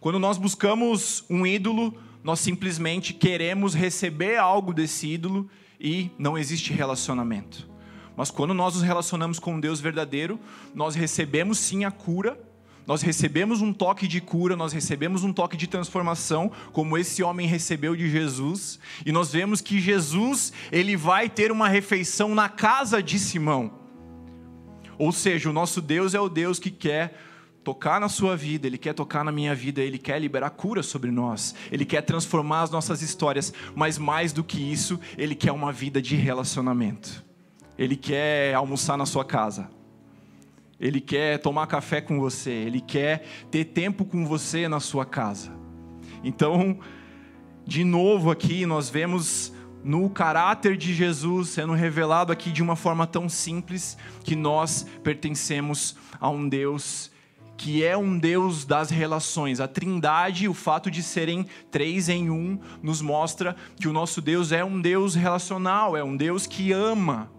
[0.00, 5.48] quando nós buscamos um ídolo, nós simplesmente queremos receber algo desse ídolo
[5.80, 7.68] e não existe relacionamento.
[8.16, 10.40] Mas quando nós nos relacionamos com um Deus verdadeiro,
[10.74, 12.40] nós recebemos sim a cura,
[12.86, 17.46] nós recebemos um toque de cura, nós recebemos um toque de transformação, como esse homem
[17.46, 23.02] recebeu de Jesus, e nós vemos que Jesus, ele vai ter uma refeição na casa
[23.02, 23.72] de Simão.
[24.98, 27.18] Ou seja, o nosso Deus é o Deus que quer
[27.66, 31.10] tocar na sua vida, Ele quer tocar na minha vida, Ele quer liberar cura sobre
[31.10, 35.72] nós, Ele quer transformar as nossas histórias, mas mais do que isso, Ele quer uma
[35.72, 37.24] vida de relacionamento.
[37.76, 39.68] Ele quer almoçar na sua casa,
[40.78, 45.52] Ele quer tomar café com você, Ele quer ter tempo com você na sua casa.
[46.22, 46.78] Então,
[47.64, 53.06] de novo aqui, nós vemos no caráter de Jesus sendo revelado aqui de uma forma
[53.06, 57.10] tão simples que nós pertencemos a um Deus
[57.56, 59.60] que é um Deus das relações.
[59.60, 64.52] A Trindade, o fato de serem três em um, nos mostra que o nosso Deus
[64.52, 67.30] é um Deus relacional, é um Deus que ama.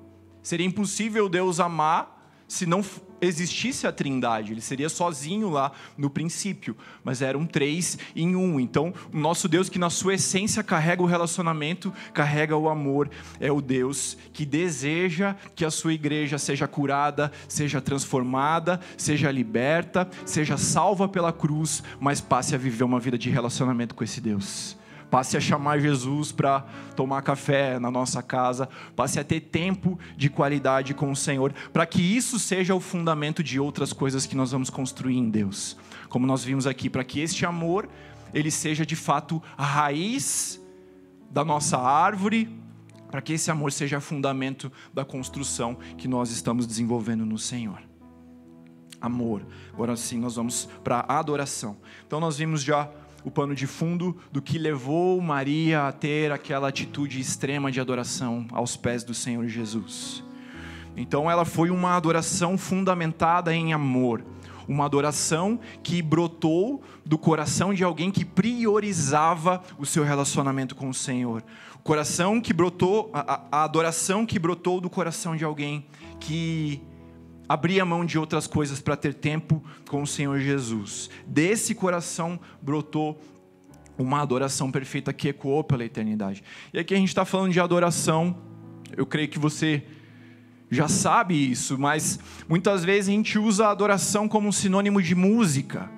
[0.42, 2.82] Seria impossível Deus amar se não
[3.22, 8.60] existisse a Trindade, ele seria sozinho lá no princípio, mas eram três em um.
[8.60, 13.52] Então, o nosso Deus, que na sua essência carrega o relacionamento, carrega o amor, é
[13.52, 20.58] o Deus que deseja que a sua igreja seja curada, seja transformada, seja liberta, seja
[20.58, 24.78] salva pela cruz, mas passe a viver uma vida de relacionamento com esse Deus
[25.10, 26.62] passe a chamar Jesus para
[26.96, 31.86] tomar café na nossa casa, passe a ter tempo de qualidade com o Senhor, para
[31.86, 35.78] que isso seja o fundamento de outras coisas que nós vamos construir em Deus.
[36.10, 37.90] Como nós vimos aqui, para que este amor
[38.34, 40.62] ele seja de fato a raiz
[41.30, 42.50] da nossa árvore,
[43.10, 47.82] para que esse amor seja fundamento da construção que nós estamos desenvolvendo no Senhor.
[49.00, 49.46] Amor.
[49.74, 51.78] Agora sim, nós vamos para a adoração.
[52.06, 52.90] Então nós vimos já
[53.28, 58.48] o pano de fundo do que levou Maria a ter aquela atitude extrema de adoração
[58.54, 60.24] aos pés do Senhor Jesus.
[60.96, 64.24] Então ela foi uma adoração fundamentada em amor,
[64.66, 70.94] uma adoração que brotou do coração de alguém que priorizava o seu relacionamento com o
[70.94, 71.44] Senhor.
[71.76, 75.86] O coração que brotou, a, a adoração que brotou do coração de alguém
[76.18, 76.82] que
[77.48, 81.10] abria mão de outras coisas para ter tempo com o Senhor Jesus.
[81.26, 83.22] Desse coração brotou
[83.98, 86.44] uma adoração perfeita que ecoou pela eternidade.
[86.74, 88.38] E aqui a gente está falando de adoração,
[88.96, 89.84] eu creio que você
[90.70, 95.16] já sabe isso, mas muitas vezes a gente usa a adoração como um sinônimo de
[95.16, 95.90] música.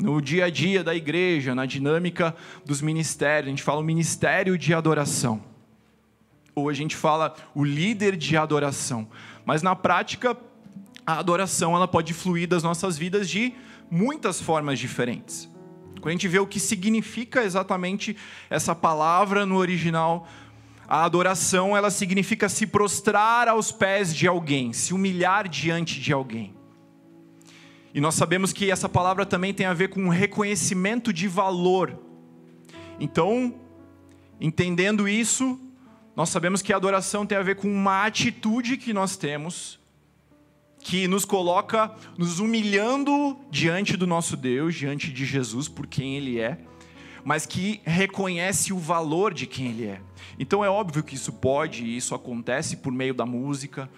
[0.00, 3.48] no dia a dia da igreja, na dinâmica dos ministérios.
[3.48, 5.42] A gente fala o ministério de adoração.
[6.54, 9.08] Ou a gente fala o líder de adoração.
[9.44, 10.36] Mas na prática,
[11.06, 13.52] a adoração ela pode fluir das nossas vidas de
[13.90, 15.48] muitas formas diferentes.
[16.00, 18.16] Quando a gente vê o que significa exatamente
[18.48, 20.26] essa palavra no original,
[20.88, 26.54] a adoração ela significa se prostrar aos pés de alguém, se humilhar diante de alguém.
[27.92, 31.98] E nós sabemos que essa palavra também tem a ver com um reconhecimento de valor.
[32.98, 33.54] Então,
[34.40, 35.58] entendendo isso,
[36.20, 39.80] nós sabemos que a adoração tem a ver com uma atitude que nós temos,
[40.78, 46.38] que nos coloca nos humilhando diante do nosso Deus, diante de Jesus, por quem Ele
[46.38, 46.58] é,
[47.24, 50.02] mas que reconhece o valor de quem Ele é.
[50.38, 53.88] Então é óbvio que isso pode e isso acontece por meio da música,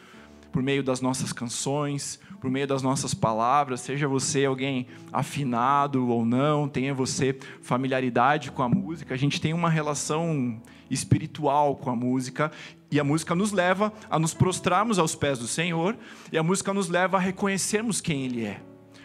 [0.53, 6.25] por meio das nossas canções, por meio das nossas palavras, seja você alguém afinado ou
[6.25, 11.97] não, tenha você familiaridade com a música, a gente tem uma relação espiritual com a
[11.97, 12.53] música
[12.91, 15.97] e a música nos leva a nos prostrarmos aos pés do Senhor
[16.31, 18.63] e a música nos leva a reconhecermos quem Ele é.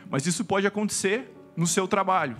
[0.09, 2.37] Mas isso pode acontecer no seu trabalho.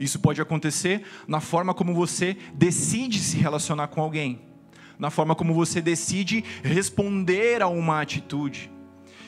[0.00, 4.54] Isso pode acontecer na forma como você decide se relacionar com alguém
[4.98, 8.70] na forma como você decide responder a uma atitude.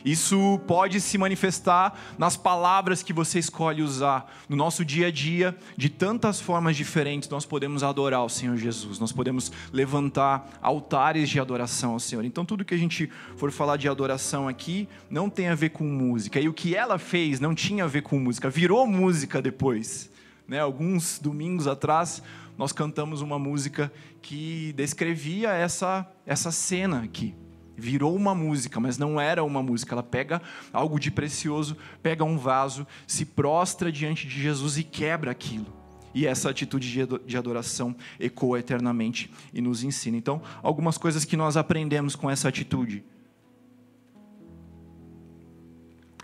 [0.07, 4.33] Isso pode se manifestar nas palavras que você escolhe usar.
[4.49, 9.01] No nosso dia a dia, de tantas formas diferentes, nós podemos adorar o Senhor Jesus.
[9.01, 12.25] Nós podemos levantar altares de adoração ao Senhor.
[12.25, 15.83] Então, tudo que a gente for falar de adoração aqui não tem a ver com
[15.83, 16.39] música.
[16.39, 20.09] E o que ela fez não tinha a ver com música, virou música depois.
[20.47, 20.61] Né?
[20.61, 22.23] Alguns domingos atrás,
[22.57, 23.93] nós cantamos uma música
[24.23, 27.35] que descrevia essa, essa cena aqui.
[27.77, 29.95] Virou uma música, mas não era uma música.
[29.95, 30.41] Ela pega
[30.73, 35.67] algo de precioso, pega um vaso, se prostra diante de Jesus e quebra aquilo.
[36.15, 40.17] E essa atitude de adoração ecoa eternamente e nos ensina.
[40.17, 43.05] Então, algumas coisas que nós aprendemos com essa atitude.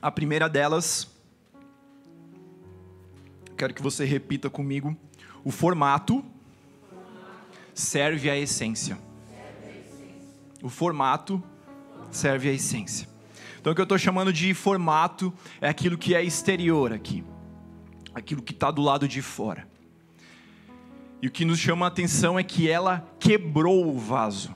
[0.01, 1.07] A primeira delas,
[3.55, 4.97] quero que você repita comigo,
[5.45, 6.25] o formato
[7.75, 8.99] serve à essência.
[10.63, 11.43] O formato
[12.11, 13.09] serve à essência.
[13.61, 17.25] Então, o que eu estou chamando de formato é aquilo que é exterior aqui,
[18.15, 19.69] aquilo que está do lado de fora.
[21.21, 24.55] E o que nos chama a atenção é que ela quebrou o vaso,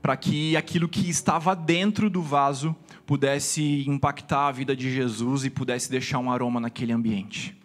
[0.00, 5.50] para que aquilo que estava dentro do vaso pudesse impactar a vida de Jesus e
[5.50, 7.56] pudesse deixar um aroma naquele ambiente.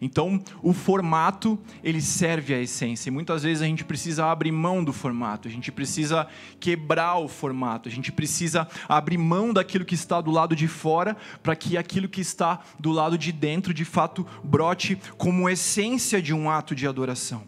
[0.00, 3.08] Então, o formato, ele serve à essência.
[3.08, 6.26] E muitas vezes a gente precisa abrir mão do formato, a gente precisa
[6.60, 11.16] quebrar o formato, a gente precisa abrir mão daquilo que está do lado de fora,
[11.42, 16.32] para que aquilo que está do lado de dentro, de fato, brote como essência de
[16.32, 17.42] um ato de adoração.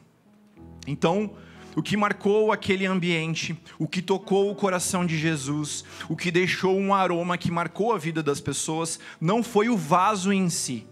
[0.87, 1.31] Então,
[1.77, 6.77] o que marcou aquele ambiente, o que tocou o coração de Jesus, o que deixou
[6.77, 10.87] um aroma que marcou a vida das pessoas, não foi o vaso em si,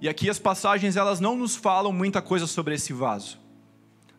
[0.00, 3.38] e aqui as passagens elas não nos falam muita coisa sobre esse vaso.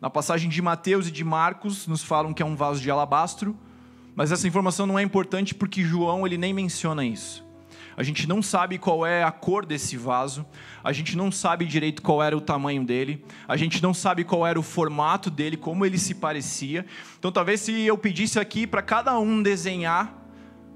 [0.00, 3.56] Na passagem de Mateus e de Marcos nos falam que é um vaso de alabastro,
[4.14, 7.44] mas essa informação não é importante porque João ele nem menciona isso.
[7.96, 10.46] A gente não sabe qual é a cor desse vaso,
[10.82, 14.46] a gente não sabe direito qual era o tamanho dele, a gente não sabe qual
[14.46, 16.86] era o formato dele, como ele se parecia.
[17.18, 20.21] Então, talvez se eu pedisse aqui para cada um desenhar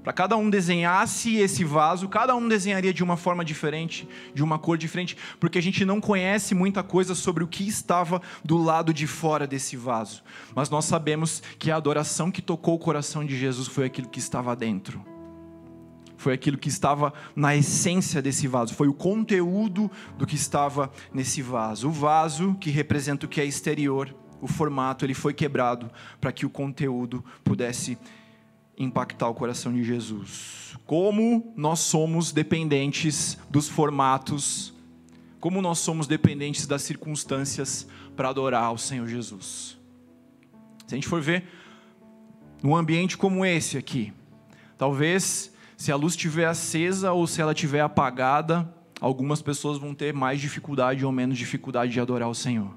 [0.07, 4.57] para cada um desenhasse esse vaso, cada um desenharia de uma forma diferente, de uma
[4.57, 8.93] cor diferente, porque a gente não conhece muita coisa sobre o que estava do lado
[8.93, 10.23] de fora desse vaso.
[10.55, 14.17] Mas nós sabemos que a adoração que tocou o coração de Jesus foi aquilo que
[14.17, 15.05] estava dentro.
[16.15, 21.41] Foi aquilo que estava na essência desse vaso, foi o conteúdo do que estava nesse
[21.41, 21.89] vaso.
[21.89, 25.91] O vaso que representa o que é exterior, o formato, ele foi quebrado
[26.21, 27.97] para que o conteúdo pudesse
[28.77, 30.75] impactar o coração de Jesus.
[30.85, 34.73] Como nós somos dependentes dos formatos,
[35.39, 39.77] como nós somos dependentes das circunstâncias para adorar ao Senhor Jesus.
[40.85, 41.45] Se a gente for ver
[42.61, 44.13] num ambiente como esse aqui,
[44.77, 48.67] talvez se a luz estiver acesa ou se ela estiver apagada,
[48.99, 52.75] algumas pessoas vão ter mais dificuldade ou menos dificuldade de adorar o Senhor.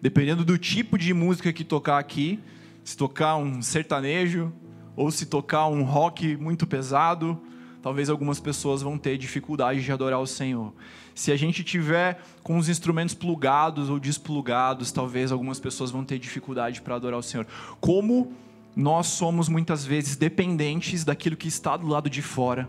[0.00, 2.40] Dependendo do tipo de música que tocar aqui,
[2.82, 4.52] se tocar um sertanejo,
[4.96, 7.40] ou se tocar um rock muito pesado,
[7.82, 10.72] talvez algumas pessoas vão ter dificuldade de adorar o Senhor.
[11.14, 16.18] Se a gente tiver com os instrumentos plugados ou desplugados, talvez algumas pessoas vão ter
[16.18, 17.46] dificuldade para adorar o Senhor.
[17.80, 18.32] Como
[18.74, 22.68] nós somos muitas vezes dependentes daquilo que está do lado de fora,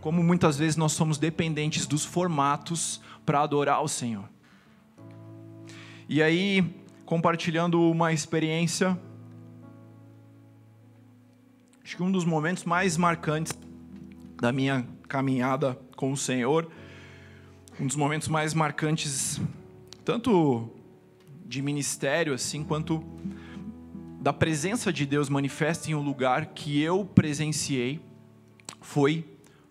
[0.00, 4.28] como muitas vezes nós somos dependentes dos formatos para adorar o Senhor.
[6.08, 6.64] E aí,
[7.06, 8.98] compartilhando uma experiência,
[11.84, 13.52] acho que um dos momentos mais marcantes
[14.40, 16.70] da minha caminhada com o Senhor,
[17.78, 19.38] um dos momentos mais marcantes,
[20.02, 20.70] tanto
[21.44, 23.04] de ministério assim, quanto
[24.20, 28.00] da presença de Deus manifesta em um lugar que eu presenciei,
[28.80, 29.24] foi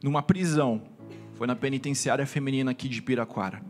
[0.03, 0.83] numa prisão,
[1.33, 3.63] foi na penitenciária feminina aqui de Piraquara.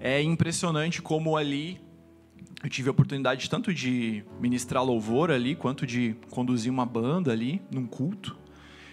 [0.00, 1.80] É impressionante como ali
[2.62, 7.60] eu tive a oportunidade tanto de ministrar louvor ali, quanto de conduzir uma banda ali
[7.70, 8.36] num culto.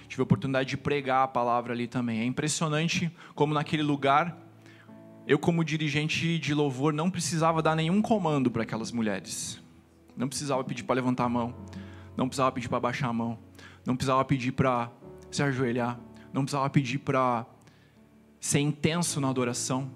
[0.08, 2.19] Tive a oportunidade de pregar a palavra ali também.
[2.19, 4.36] É impressionante como naquele lugar
[5.27, 9.62] eu como dirigente de louvor não precisava dar nenhum comando para aquelas mulheres.
[10.17, 11.53] Não precisava pedir para levantar a mão,
[12.17, 13.38] não precisava pedir para baixar a mão,
[13.86, 14.91] não precisava pedir para
[15.29, 15.99] se ajoelhar,
[16.34, 17.45] não precisava pedir para
[18.39, 19.91] ser intenso na adoração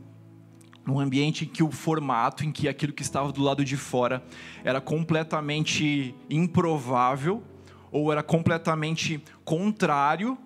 [0.86, 4.24] num ambiente em que o formato, em que aquilo que estava do lado de fora
[4.64, 7.44] era completamente improvável
[7.92, 10.38] ou era completamente contrário,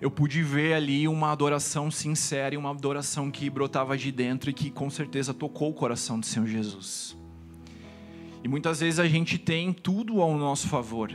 [0.00, 4.52] eu pude ver ali uma adoração sincera e uma adoração que brotava de dentro e
[4.52, 7.16] que com certeza tocou o coração do Senhor Jesus.
[8.42, 11.12] E muitas vezes a gente tem tudo ao nosso favor.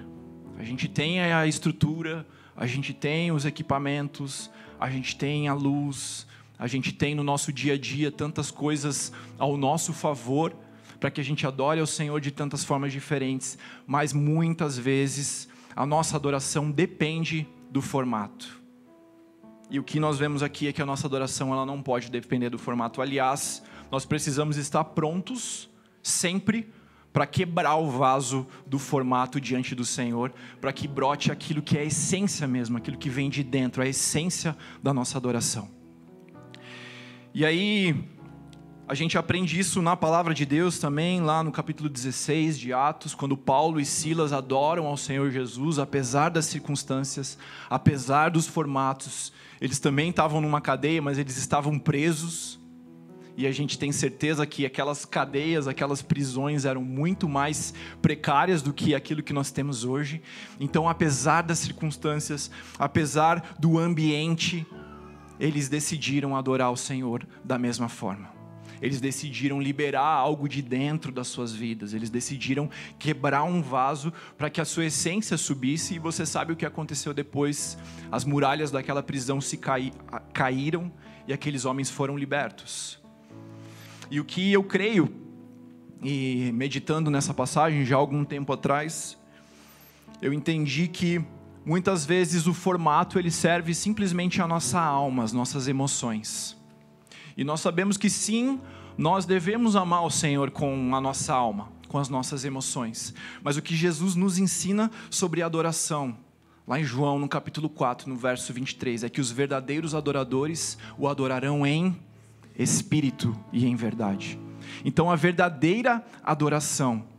[0.57, 6.27] A gente tem a estrutura, a gente tem os equipamentos, a gente tem a luz,
[6.57, 10.55] a gente tem no nosso dia a dia tantas coisas ao nosso favor
[10.99, 15.85] para que a gente adore ao Senhor de tantas formas diferentes, mas muitas vezes a
[15.85, 18.63] nossa adoração depende do formato.
[19.69, 22.49] E o que nós vemos aqui é que a nossa adoração ela não pode depender
[22.49, 23.01] do formato.
[23.01, 25.69] Aliás, nós precisamos estar prontos
[26.01, 26.71] sempre
[27.11, 31.81] para quebrar o vaso do formato diante do Senhor, para que brote aquilo que é
[31.81, 35.69] a essência mesmo, aquilo que vem de dentro, a essência da nossa adoração.
[37.37, 37.93] E aí,
[38.87, 43.13] a gente aprende isso na palavra de Deus também, lá no capítulo 16 de Atos,
[43.13, 47.37] quando Paulo e Silas adoram ao Senhor Jesus, apesar das circunstâncias,
[47.69, 49.33] apesar dos formatos.
[49.59, 52.57] Eles também estavam numa cadeia, mas eles estavam presos.
[53.35, 58.71] E a gente tem certeza que aquelas cadeias, aquelas prisões eram muito mais precárias do
[58.71, 60.21] que aquilo que nós temos hoje.
[60.57, 64.65] Então, apesar das circunstâncias, apesar do ambiente,
[65.39, 68.35] eles decidiram adorar o Senhor da mesma forma.
[68.81, 71.93] Eles decidiram liberar algo de dentro das suas vidas.
[71.93, 72.69] Eles decidiram
[72.99, 75.95] quebrar um vaso para que a sua essência subisse.
[75.95, 77.77] E você sabe o que aconteceu depois?
[78.11, 79.93] As muralhas daquela prisão se caí,
[80.33, 80.91] caíram
[81.27, 82.99] e aqueles homens foram libertos.
[84.11, 85.11] E o que eu creio,
[86.03, 89.17] e meditando nessa passagem já há algum tempo atrás,
[90.21, 91.25] eu entendi que
[91.65, 96.55] muitas vezes o formato ele serve simplesmente à nossa alma, às nossas emoções.
[97.35, 98.61] E nós sabemos que sim,
[98.97, 103.13] nós devemos amar o Senhor com a nossa alma, com as nossas emoções.
[103.43, 106.15] Mas o que Jesus nos ensina sobre adoração,
[106.67, 111.07] lá em João, no capítulo 4, no verso 23, é que os verdadeiros adoradores o
[111.07, 111.97] adorarão em
[112.57, 114.39] espírito e em verdade.
[114.83, 117.14] Então a verdadeira adoração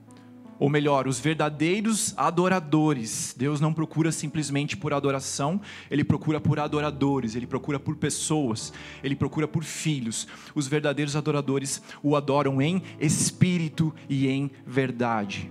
[0.59, 3.35] ou melhor, os verdadeiros adoradores.
[3.37, 9.17] Deus não procura simplesmente por adoração, ele procura por adoradores, ele procura por pessoas, ele
[9.17, 10.27] procura por filhos.
[10.55, 15.51] Os verdadeiros adoradores o adoram em espírito e em verdade.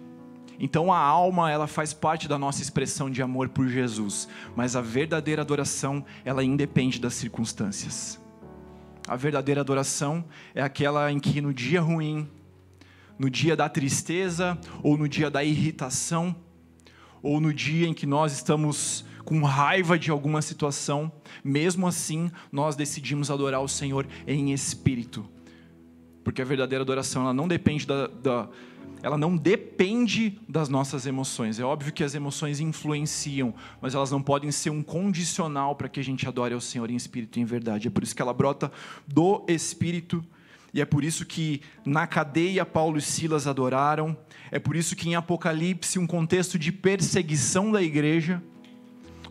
[0.60, 4.82] Então a alma, ela faz parte da nossa expressão de amor por Jesus, mas a
[4.82, 8.20] verdadeira adoração, ela independe das circunstâncias.
[9.08, 12.28] A verdadeira adoração é aquela em que no dia ruim,
[13.18, 16.36] no dia da tristeza, ou no dia da irritação,
[17.22, 21.12] ou no dia em que nós estamos com raiva de alguma situação,
[21.44, 25.28] mesmo assim nós decidimos adorar o Senhor em espírito,
[26.24, 28.50] porque a verdadeira adoração ela não depende da, da
[29.02, 31.60] ela não depende das nossas emoções.
[31.60, 36.00] É óbvio que as emoções influenciam, mas elas não podem ser um condicional para que
[36.00, 37.88] a gente adore ao Senhor em espírito e em verdade.
[37.88, 38.72] É por isso que ela brota
[39.08, 40.26] do espírito
[40.76, 44.16] e é por isso que na cadeia Paulo e Silas adoraram.
[44.52, 48.44] É por isso que em Apocalipse, um contexto de perseguição da igreja,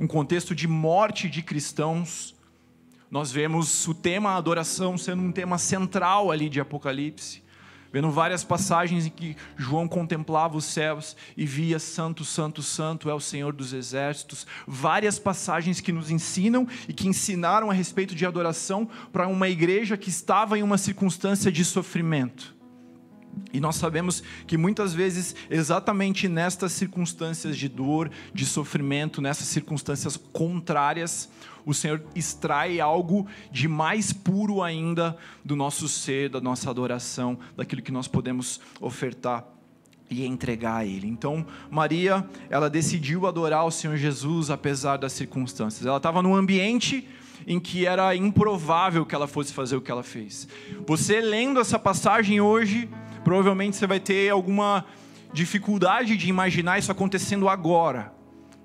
[0.00, 2.34] um contexto de morte de cristãos,
[3.10, 7.43] nós vemos o tema adoração sendo um tema central ali de Apocalipse
[7.94, 13.14] vendo várias passagens em que João contemplava os céus e via Santo, Santo, Santo é
[13.14, 14.48] o Senhor dos Exércitos.
[14.66, 19.96] Várias passagens que nos ensinam e que ensinaram a respeito de adoração para uma igreja
[19.96, 22.52] que estava em uma circunstância de sofrimento.
[23.52, 30.16] E nós sabemos que muitas vezes, exatamente nestas circunstâncias de dor, de sofrimento, nessas circunstâncias
[30.16, 31.28] contrárias,
[31.64, 37.82] o Senhor extrai algo de mais puro ainda do nosso ser, da nossa adoração, daquilo
[37.82, 39.44] que nós podemos ofertar
[40.10, 41.06] e entregar a Ele.
[41.06, 45.86] Então, Maria, ela decidiu adorar o Senhor Jesus apesar das circunstâncias.
[45.86, 47.08] Ela estava num ambiente
[47.46, 50.48] em que era improvável que ela fosse fazer o que ela fez.
[50.86, 52.88] Você lendo essa passagem hoje,
[53.24, 54.84] provavelmente você vai ter alguma
[55.32, 58.12] dificuldade de imaginar isso acontecendo agora.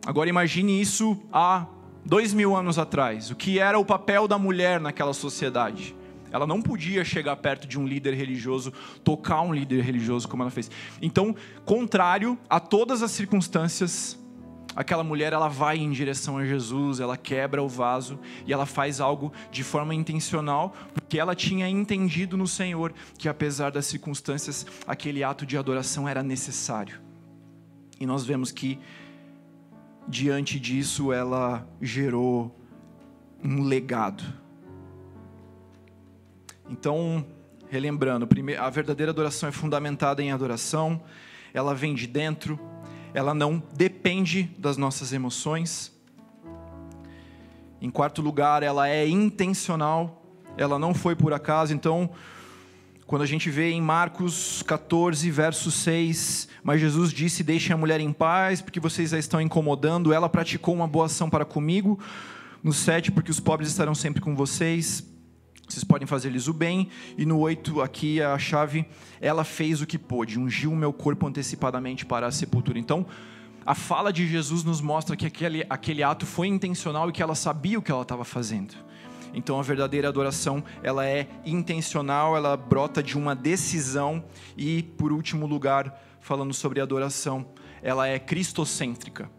[0.06, 1.66] Agora imagine isso há
[2.06, 3.32] dois mil anos atrás.
[3.32, 5.96] O que era o papel da mulher naquela sociedade?
[6.32, 8.72] Ela não podia chegar perto de um líder religioso,
[9.04, 10.70] tocar um líder religioso como ela fez.
[11.02, 11.36] Então,
[11.66, 14.20] contrário a todas as circunstâncias,
[14.76, 19.00] aquela mulher ela vai em direção a Jesus, ela quebra o vaso e ela faz
[19.00, 25.24] algo de forma intencional, porque ela tinha entendido no Senhor que apesar das circunstâncias, aquele
[25.24, 27.00] ato de adoração era necessário.
[28.00, 28.80] E nós vemos que
[30.08, 32.56] diante disso ela gerou
[33.44, 34.24] um legado.
[36.70, 37.26] Então,
[37.70, 38.28] relembrando,
[38.60, 41.02] a verdadeira adoração é fundamentada em adoração,
[41.54, 42.60] ela vem de dentro,
[43.14, 45.92] ela não depende das nossas emoções.
[47.82, 50.24] Em quarto lugar, ela é intencional,
[50.58, 51.74] ela não foi por acaso.
[51.74, 52.10] Então,
[53.10, 58.00] quando a gente vê em Marcos 14, verso 6, mas Jesus disse: Deixem a mulher
[58.00, 60.14] em paz, porque vocês a estão incomodando.
[60.14, 62.00] Ela praticou uma boa ação para comigo.
[62.62, 65.09] No 7, porque os pobres estarão sempre com vocês.
[65.70, 66.90] Vocês podem fazer-lhes o bem.
[67.18, 68.86] E no 8, aqui a chave,
[69.22, 72.80] ela fez o que pôde, ungiu o meu corpo antecipadamente para a sepultura.
[72.80, 73.06] Então,
[73.66, 77.36] a fala de Jesus nos mostra que aquele, aquele ato foi intencional e que ela
[77.36, 78.74] sabia o que ela estava fazendo.
[79.34, 84.24] Então a verdadeira adoração, ela é intencional, ela brota de uma decisão
[84.58, 87.46] e, por último lugar, falando sobre adoração,
[87.82, 89.30] ela é cristocêntrica.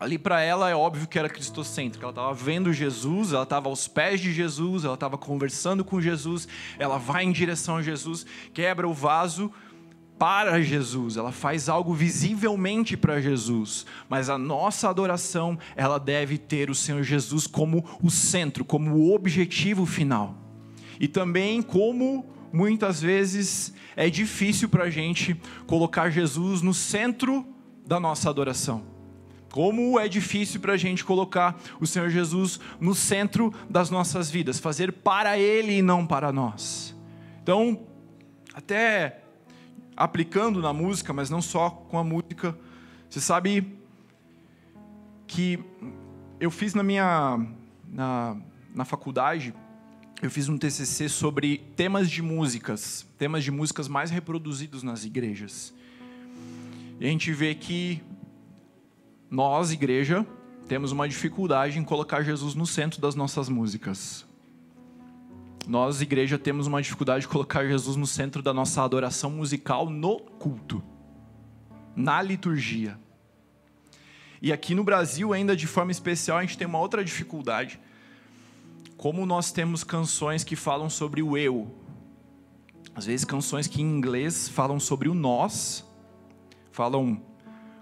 [0.00, 2.06] Ali para ela é óbvio que era cristocêntrica.
[2.06, 6.48] Ela estava vendo Jesus, ela estava aos pés de Jesus, ela estava conversando com Jesus,
[6.78, 8.24] ela vai em direção a Jesus,
[8.54, 9.52] quebra o vaso
[10.18, 16.68] para Jesus, ela faz algo visivelmente para Jesus, mas a nossa adoração, ela deve ter
[16.68, 20.34] o Senhor Jesus como o centro, como o objetivo final.
[20.98, 27.46] E também como muitas vezes é difícil para a gente colocar Jesus no centro
[27.86, 28.89] da nossa adoração.
[29.50, 34.58] Como é difícil para a gente colocar o Senhor Jesus no centro das nossas vidas,
[34.58, 36.94] fazer para Ele e não para nós.
[37.42, 37.80] Então,
[38.54, 39.22] até
[39.96, 42.56] aplicando na música, mas não só com a música,
[43.08, 43.76] você sabe
[45.26, 45.58] que
[46.38, 47.38] eu fiz na minha
[47.88, 48.36] na,
[48.74, 49.52] na faculdade,
[50.22, 55.74] eu fiz um TCC sobre temas de músicas, temas de músicas mais reproduzidos nas igrejas.
[57.00, 58.02] E a gente vê que
[59.30, 60.26] nós, igreja,
[60.66, 64.26] temos uma dificuldade em colocar Jesus no centro das nossas músicas.
[65.68, 70.18] Nós, igreja, temos uma dificuldade de colocar Jesus no centro da nossa adoração musical no
[70.18, 70.82] culto,
[71.94, 72.98] na liturgia.
[74.42, 77.78] E aqui no Brasil, ainda de forma especial, a gente tem uma outra dificuldade.
[78.96, 81.72] Como nós temos canções que falam sobre o eu,
[82.96, 85.86] às vezes canções que em inglês falam sobre o nós,
[86.72, 87.29] falam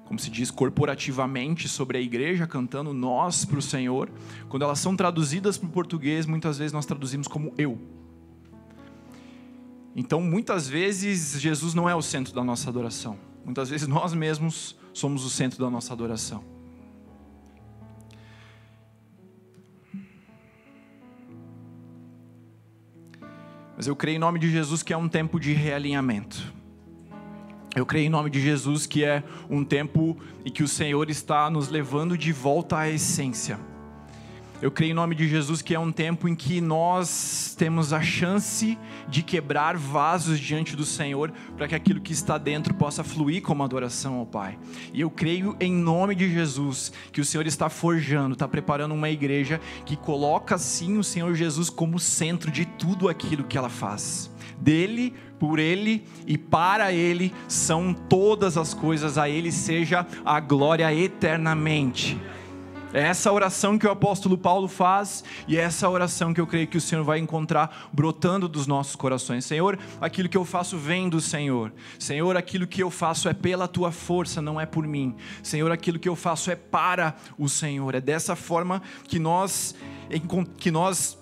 [0.08, 4.10] como se diz corporativamente sobre a igreja, cantando nós para o Senhor,
[4.48, 7.78] quando elas são traduzidas para o português, muitas vezes nós traduzimos como eu.
[9.94, 13.18] Então, muitas vezes, Jesus não é o centro da nossa adoração.
[13.44, 16.42] Muitas vezes nós mesmos somos o centro da nossa adoração.
[23.76, 26.57] Mas eu creio em nome de Jesus que é um tempo de realinhamento.
[27.76, 31.50] Eu creio em nome de Jesus que é um tempo em que o Senhor está
[31.50, 33.58] nos levando de volta à essência.
[34.60, 38.02] Eu creio em nome de Jesus que é um tempo em que nós temos a
[38.02, 38.76] chance
[39.08, 43.62] de quebrar vasos diante do Senhor para que aquilo que está dentro possa fluir como
[43.62, 44.58] adoração ao Pai.
[44.92, 49.10] E eu creio em nome de Jesus que o Senhor está forjando, está preparando uma
[49.10, 54.28] igreja que coloca sim o Senhor Jesus como centro de tudo aquilo que ela faz.
[54.60, 60.92] Dele por Ele e para Ele são todas as coisas, a Ele seja a glória
[60.94, 62.18] eternamente.
[62.92, 66.66] É essa oração que o apóstolo Paulo faz e é essa oração que eu creio
[66.66, 69.44] que o Senhor vai encontrar brotando dos nossos corações.
[69.44, 71.70] Senhor, aquilo que eu faço vem do Senhor.
[71.98, 75.14] Senhor, aquilo que eu faço é pela tua força, não é por mim.
[75.42, 77.94] Senhor, aquilo que eu faço é para o Senhor.
[77.94, 79.74] É dessa forma que nós
[80.56, 81.17] que nós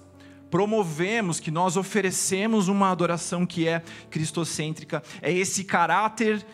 [0.56, 5.02] promovemos, que nós oferecemos uma adoração que é cristocêntrica.
[5.20, 6.46] É esse caráter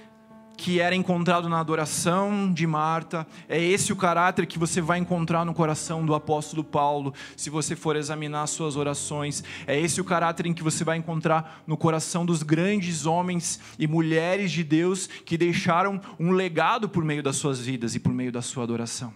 [0.57, 5.44] que era encontrado na adoração de Marta, é esse o caráter que você vai encontrar
[5.44, 10.46] no coração do apóstolo Paulo, se você for examinar suas orações, é esse o caráter
[10.46, 15.38] em que você vai encontrar no coração dos grandes homens e mulheres de Deus que
[15.38, 19.12] deixaram um legado por meio das suas vidas e por meio da sua adoração.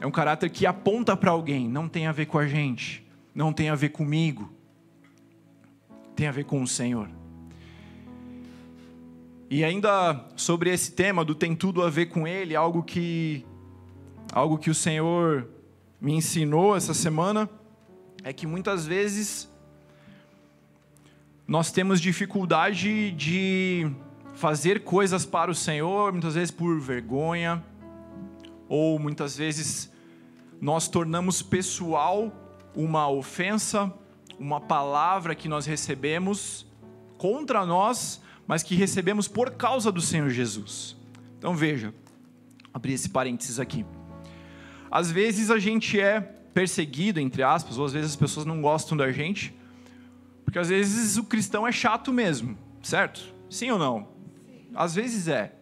[0.00, 3.04] É um caráter que aponta para alguém, não tem a ver com a gente,
[3.36, 4.50] não tem a ver comigo,
[6.16, 7.06] tem a ver com o Senhor.
[9.50, 13.44] E ainda sobre esse tema do tem tudo a ver com ele, algo que
[14.32, 15.46] algo que o Senhor
[16.00, 17.48] me ensinou essa semana
[18.24, 19.52] é que muitas vezes
[21.46, 23.86] nós temos dificuldade de
[24.34, 27.62] fazer coisas para o Senhor, muitas vezes por vergonha,
[28.66, 29.92] ou muitas vezes
[30.58, 32.45] nós tornamos pessoal
[32.76, 33.92] uma ofensa,
[34.38, 36.66] uma palavra que nós recebemos
[37.18, 40.96] contra nós mas que recebemos por causa do Senhor Jesus.
[41.38, 41.92] Então veja,
[42.72, 43.84] abrir esse parênteses aqui.
[44.90, 48.96] Às vezes a gente é perseguido, entre aspas, ou às vezes as pessoas não gostam
[48.96, 49.54] da gente,
[50.44, 53.34] porque às vezes o cristão é chato mesmo, certo?
[53.50, 54.08] Sim ou não?
[54.74, 55.52] Às vezes é.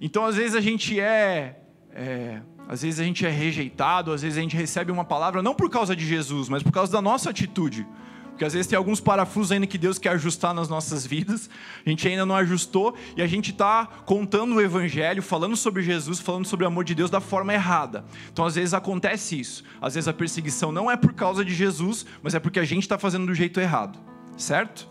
[0.00, 1.58] Então às vezes a gente é,
[1.90, 5.54] é às vezes a gente é rejeitado, às vezes a gente recebe uma palavra não
[5.54, 7.86] por causa de Jesus, mas por causa da nossa atitude.
[8.30, 11.48] Porque às vezes tem alguns parafusos ainda que Deus quer ajustar nas nossas vidas,
[11.84, 16.20] a gente ainda não ajustou e a gente está contando o Evangelho, falando sobre Jesus,
[16.20, 18.04] falando sobre o amor de Deus da forma errada.
[18.30, 19.64] Então às vezes acontece isso.
[19.80, 22.82] Às vezes a perseguição não é por causa de Jesus, mas é porque a gente
[22.82, 23.98] está fazendo do jeito errado,
[24.36, 24.86] certo?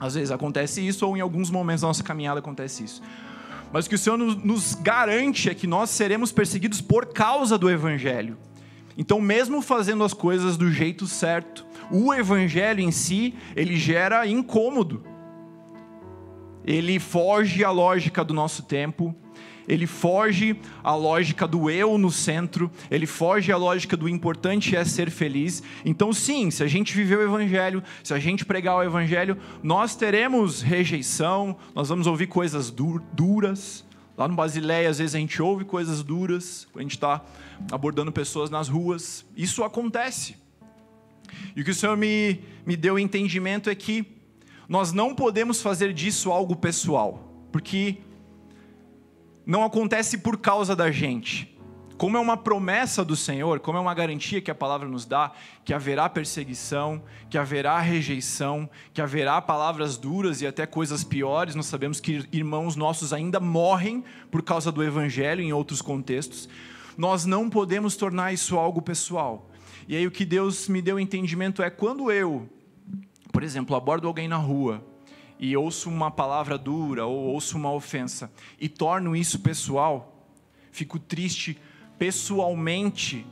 [0.00, 3.02] Às vezes acontece isso, ou em alguns momentos da nossa caminhada acontece isso.
[3.72, 7.70] Mas o que o Senhor nos garante é que nós seremos perseguidos por causa do
[7.70, 8.36] Evangelho.
[8.96, 15.04] Então, mesmo fazendo as coisas do jeito certo, o evangelho em si, ele gera incômodo.
[16.64, 19.14] Ele foge à lógica do nosso tempo,
[19.68, 24.82] ele foge à lógica do eu no centro, ele foge à lógica do importante é
[24.82, 25.62] ser feliz.
[25.84, 29.94] Então, sim, se a gente viver o Evangelho, se a gente pregar o Evangelho, nós
[29.94, 33.86] teremos rejeição, nós vamos ouvir coisas duras.
[34.16, 37.24] Lá no Basileia, às vezes a gente ouve coisas duras, quando a gente está
[37.70, 39.24] abordando pessoas nas ruas.
[39.36, 40.34] Isso acontece.
[41.54, 44.04] E o que o Senhor me, me deu entendimento é que
[44.68, 47.98] nós não podemos fazer disso algo pessoal, porque
[49.48, 51.56] não acontece por causa da gente.
[51.96, 55.32] Como é uma promessa do Senhor, como é uma garantia que a palavra nos dá,
[55.64, 61.64] que haverá perseguição, que haverá rejeição, que haverá palavras duras e até coisas piores, nós
[61.64, 66.46] sabemos que irmãos nossos ainda morrem por causa do evangelho em outros contextos.
[66.96, 69.50] Nós não podemos tornar isso algo pessoal.
[69.88, 72.46] E aí o que Deus me deu entendimento é quando eu,
[73.32, 74.84] por exemplo, abordo alguém na rua
[75.38, 78.30] e ouço uma palavra dura ou ouço uma ofensa
[78.60, 80.26] e torno isso pessoal,
[80.72, 81.58] fico triste
[81.98, 83.26] pessoalmente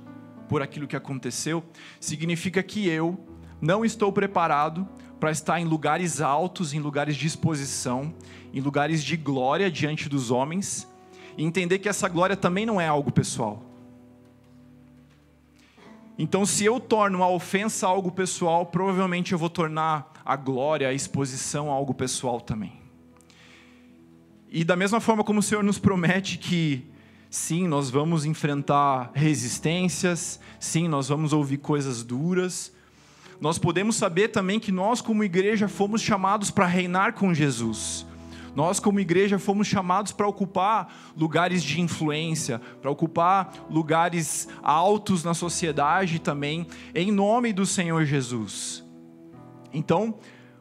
[0.49, 1.65] por aquilo que aconteceu,
[2.01, 3.19] significa que eu
[3.61, 4.89] não estou preparado
[5.19, 8.15] para estar em lugares altos, em lugares de exposição,
[8.53, 10.89] em lugares de glória diante dos homens,
[11.37, 13.63] e entender que essa glória também não é algo pessoal.
[16.19, 20.93] Então, se eu torno a ofensa algo pessoal, provavelmente eu vou tornar a glória, a
[20.93, 22.73] exposição algo pessoal também.
[24.51, 26.85] E da mesma forma como o Senhor nos promete que,
[27.31, 32.73] sim, nós vamos enfrentar resistências, sim, nós vamos ouvir coisas duras,
[33.41, 38.05] nós podemos saber também que nós, como igreja, fomos chamados para reinar com Jesus.
[38.55, 45.35] Nós, como igreja, fomos chamados para ocupar lugares de influência, para ocupar lugares altos na
[45.35, 48.86] sociedade também, em nome do Senhor Jesus.
[49.73, 50.19] Então,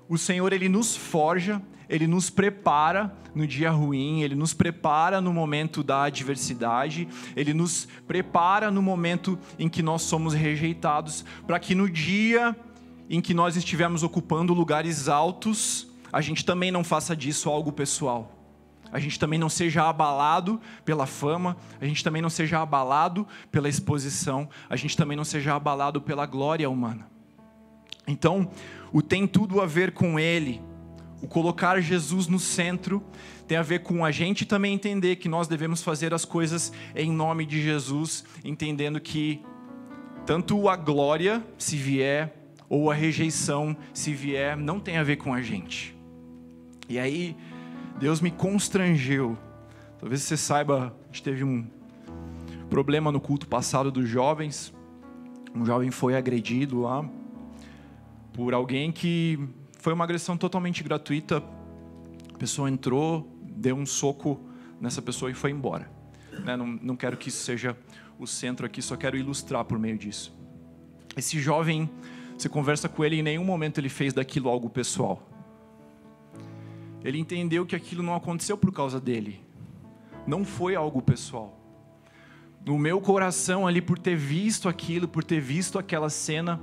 [0.08, 5.34] o Senhor ele nos forja, ele nos prepara no dia ruim, ele nos prepara no
[5.34, 11.76] momento da adversidade, ele nos prepara no momento em que nós somos rejeitados, para que
[11.76, 12.56] no dia
[13.10, 18.32] em que nós estivermos ocupando lugares altos, a gente também não faça disso algo pessoal.
[18.92, 23.68] A gente também não seja abalado pela fama, a gente também não seja abalado pela
[23.68, 27.15] exposição, a gente também não seja abalado pela glória humana.
[28.08, 28.50] Então,
[28.92, 30.62] o tem tudo a ver com Ele,
[31.22, 33.04] o colocar Jesus no centro,
[33.48, 37.12] tem a ver com a gente também entender que nós devemos fazer as coisas em
[37.12, 39.42] nome de Jesus, entendendo que
[40.26, 42.34] tanto a glória, se vier,
[42.68, 45.96] ou a rejeição, se vier, não tem a ver com a gente.
[46.90, 47.36] E aí,
[48.00, 49.38] Deus me constrangeu.
[50.00, 51.66] Talvez você saiba, a gente teve um
[52.70, 54.74] problema no culto passado dos jovens.
[55.56, 57.08] Um jovem foi agredido lá.
[58.36, 59.40] Por alguém que
[59.80, 61.42] foi uma agressão totalmente gratuita.
[62.34, 64.38] A pessoa entrou, deu um soco
[64.80, 65.90] nessa pessoa e foi embora.
[66.44, 66.58] Né?
[66.58, 67.78] Não, não quero que isso seja
[68.20, 70.38] o centro aqui, só quero ilustrar por meio disso.
[71.16, 71.90] Esse jovem,
[72.38, 75.22] você conversa com ele, em nenhum momento ele fez daquilo algo pessoal.
[77.02, 79.40] Ele entendeu que aquilo não aconteceu por causa dele,
[80.28, 81.58] não foi algo pessoal.
[82.66, 86.60] No meu coração, ali, por ter visto aquilo, por ter visto aquela cena,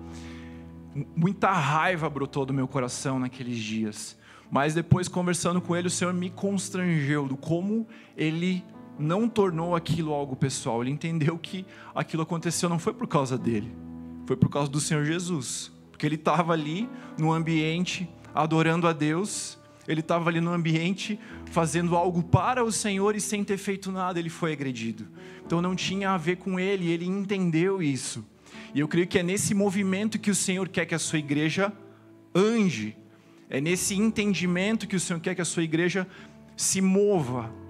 [1.16, 4.18] muita raiva brotou do meu coração naqueles dias.
[4.50, 7.86] Mas depois, conversando com ele, o Senhor me constrangeu do como
[8.16, 8.62] ele
[8.98, 10.82] não tornou aquilo algo pessoal.
[10.82, 11.64] Ele entendeu que
[11.94, 13.74] aquilo aconteceu não foi por causa dele,
[14.26, 15.72] foi por causa do Senhor Jesus.
[15.90, 16.88] Porque ele estava ali
[17.18, 23.16] no ambiente adorando a Deus, ele estava ali no ambiente fazendo algo para o Senhor
[23.16, 25.06] e sem ter feito nada, ele foi agredido.
[25.44, 28.24] Então não tinha a ver com ele, ele entendeu isso.
[28.74, 31.72] E eu creio que é nesse movimento que o Senhor quer que a sua igreja
[32.34, 32.96] ande.
[33.50, 36.06] É nesse entendimento que o Senhor quer que a sua igreja
[36.56, 37.62] se mova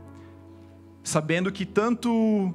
[1.03, 2.55] sabendo que tanto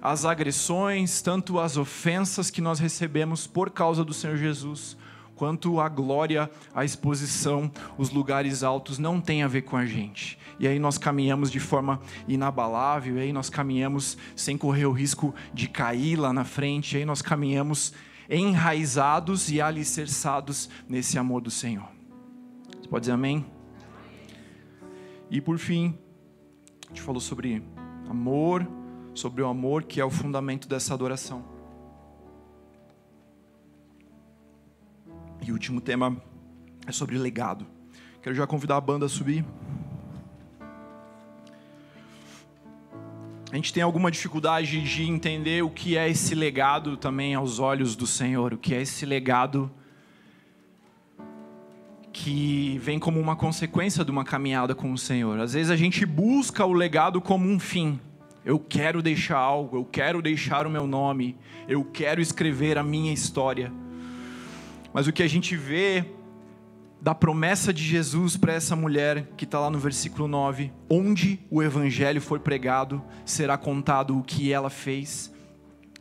[0.00, 4.96] as agressões, tanto as ofensas que nós recebemos por causa do Senhor Jesus,
[5.36, 10.38] quanto a glória, a exposição, os lugares altos não tem a ver com a gente.
[10.58, 15.34] E aí nós caminhamos de forma inabalável, e aí nós caminhamos sem correr o risco
[15.52, 17.92] de cair lá na frente, e aí nós caminhamos
[18.28, 21.88] enraizados e alicerçados nesse amor do Senhor.
[22.80, 23.44] Você pode dizer amém?
[25.30, 25.96] E por fim,
[26.86, 27.62] a gente falou sobre
[28.08, 28.66] amor,
[29.14, 31.55] sobre o amor que é o fundamento dessa adoração.
[35.42, 36.16] E o último tema
[36.86, 37.66] é sobre legado.
[38.22, 39.44] Quero já convidar a banda a subir.
[43.52, 47.94] A gente tem alguma dificuldade de entender o que é esse legado também aos olhos
[47.94, 49.70] do Senhor, o que é esse legado
[52.12, 55.38] que vem como uma consequência de uma caminhada com o Senhor.
[55.38, 58.00] Às vezes a gente busca o legado como um fim.
[58.44, 61.36] Eu quero deixar algo, eu quero deixar o meu nome,
[61.68, 63.72] eu quero escrever a minha história.
[64.96, 66.06] Mas o que a gente vê
[66.98, 71.62] da promessa de Jesus para essa mulher, que está lá no versículo 9: onde o
[71.62, 75.30] evangelho for pregado, será contado o que ela fez.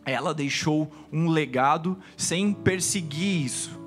[0.06, 3.84] Ela deixou um legado sem perseguir isso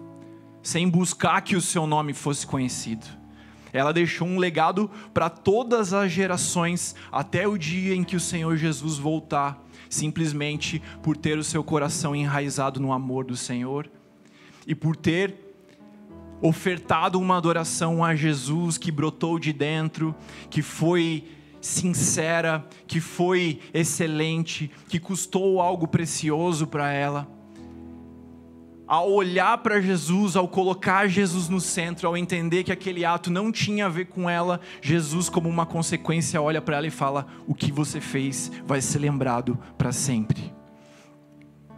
[0.62, 3.06] sem buscar que o seu nome fosse conhecido.
[3.72, 8.54] Ela deixou um legado para todas as gerações, até o dia em que o Senhor
[8.58, 13.90] Jesus voltar, simplesmente por ter o seu coração enraizado no amor do Senhor
[14.68, 15.34] e por ter
[16.40, 20.14] ofertado uma adoração a Jesus que brotou de dentro,
[20.48, 21.24] que foi
[21.60, 27.38] sincera, que foi excelente, que custou algo precioso para ela
[28.88, 33.52] ao olhar para Jesus, ao colocar Jesus no centro, ao entender que aquele ato não
[33.52, 37.54] tinha a ver com ela, Jesus, como uma consequência, olha para ela e fala: O
[37.54, 40.57] que você fez vai ser lembrado para sempre.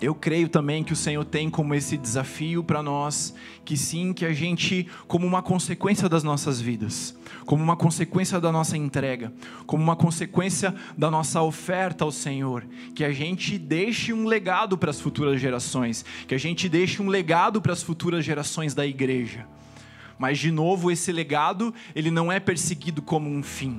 [0.00, 3.34] Eu creio também que o Senhor tem como esse desafio para nós,
[3.66, 8.50] que sim, que a gente, como uma consequência das nossas vidas, como uma consequência da
[8.50, 9.30] nossa entrega,
[9.66, 14.88] como uma consequência da nossa oferta ao Senhor, que a gente deixe um legado para
[14.88, 19.46] as futuras gerações, que a gente deixe um legado para as futuras gerações da igreja.
[20.18, 23.78] Mas de novo, esse legado, ele não é perseguido como um fim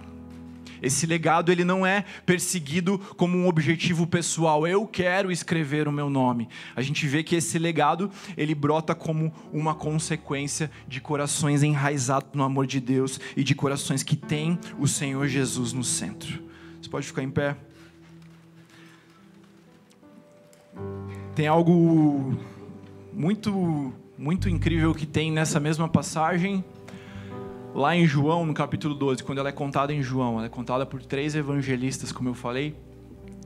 [0.82, 4.68] esse legado ele não é perseguido como um objetivo pessoal.
[4.68, 6.50] Eu quero escrever o meu nome.
[6.76, 12.44] A gente vê que esse legado ele brota como uma consequência de corações enraizados no
[12.44, 16.42] amor de Deus e de corações que têm o Senhor Jesus no centro.
[16.82, 17.56] Você pode ficar em pé?
[21.36, 22.38] Tem algo
[23.14, 26.64] muito muito incrível que tem nessa mesma passagem
[27.74, 30.86] lá em João, no capítulo 12, quando ela é contada em João, ela é contada
[30.86, 32.76] por três evangelistas, como eu falei.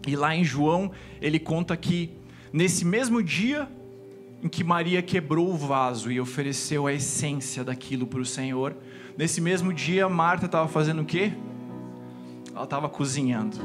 [0.08, 2.12] E lá em João, ele conta que
[2.52, 3.68] nesse mesmo dia
[4.44, 8.76] em que Maria quebrou o vaso e ofereceu a essência daquilo para o Senhor,
[9.18, 11.34] nesse mesmo dia Marta estava fazendo o quê?
[12.54, 13.58] Ela estava cozinhando.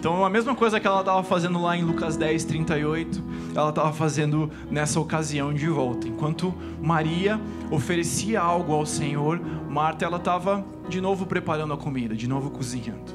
[0.00, 3.22] Então, a mesma coisa que ela estava fazendo lá em Lucas 10, 38,
[3.54, 6.08] ela estava fazendo nessa ocasião de volta.
[6.08, 7.38] Enquanto Maria
[7.70, 9.38] oferecia algo ao Senhor,
[9.68, 13.12] Marta ela estava de novo preparando a comida, de novo cozinhando.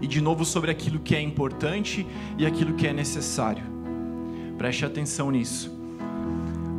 [0.00, 2.06] E de novo sobre aquilo que é importante
[2.38, 3.62] e aquilo que é necessário.
[4.56, 5.70] Preste atenção nisso.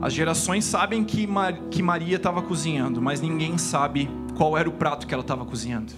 [0.02, 4.72] As gerações sabem que, Mar que Maria estava cozinhando, mas ninguém sabe qual era o
[4.72, 5.94] prato que ela estava cozinhando.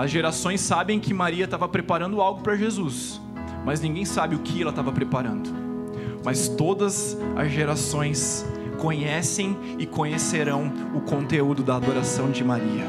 [0.00, 3.20] As gerações sabem que Maria estava preparando algo para Jesus,
[3.66, 5.50] mas ninguém sabe o que ela estava preparando.
[6.24, 8.46] mas todas as gerações
[8.78, 12.86] conhecem e conhecerão o conteúdo da adoração de Maria.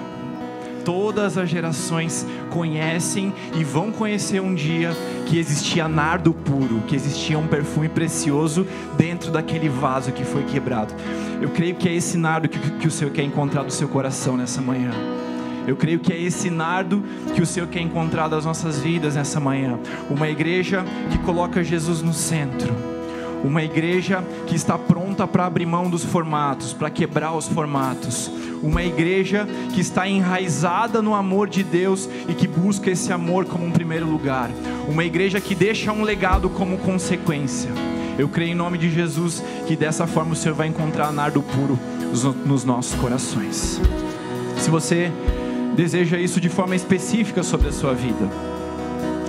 [0.85, 4.91] Todas as gerações conhecem e vão conhecer um dia
[5.27, 8.65] que existia nardo puro, que existia um perfume precioso
[8.97, 10.93] dentro daquele vaso que foi quebrado.
[11.41, 14.37] Eu creio que é esse nardo que, que o Senhor quer encontrar do seu coração
[14.37, 14.91] nessa manhã.
[15.67, 17.03] Eu creio que é esse nardo
[17.35, 19.79] que o Senhor quer encontrar das nossas vidas nessa manhã.
[20.09, 22.73] Uma igreja que coloca Jesus no centro.
[23.43, 28.31] Uma igreja que está pronta para abrir mão dos formatos, para quebrar os formatos.
[28.61, 33.65] Uma igreja que está enraizada no amor de Deus e que busca esse amor como
[33.65, 34.51] um primeiro lugar.
[34.87, 37.71] Uma igreja que deixa um legado como consequência.
[38.19, 41.79] Eu creio em nome de Jesus que dessa forma o Senhor vai encontrar nardo puro
[42.45, 43.81] nos nossos corações.
[44.57, 45.11] Se você
[45.75, 48.29] deseja isso de forma específica sobre a sua vida.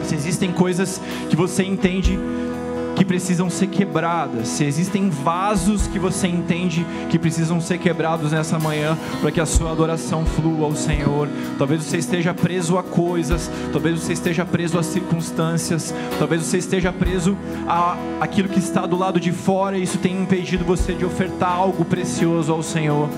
[0.05, 2.19] Se existem coisas que você entende
[2.95, 8.59] que precisam ser quebradas, se existem vasos que você entende que precisam ser quebrados nessa
[8.59, 11.29] manhã para que a sua adoração flua ao Senhor.
[11.59, 16.93] Talvez você esteja preso a coisas, talvez você esteja preso a circunstâncias, talvez você esteja
[16.93, 17.37] preso
[17.67, 21.53] a aquilo que está do lado de fora e isso tem impedido você de ofertar
[21.53, 23.09] algo precioso ao Senhor.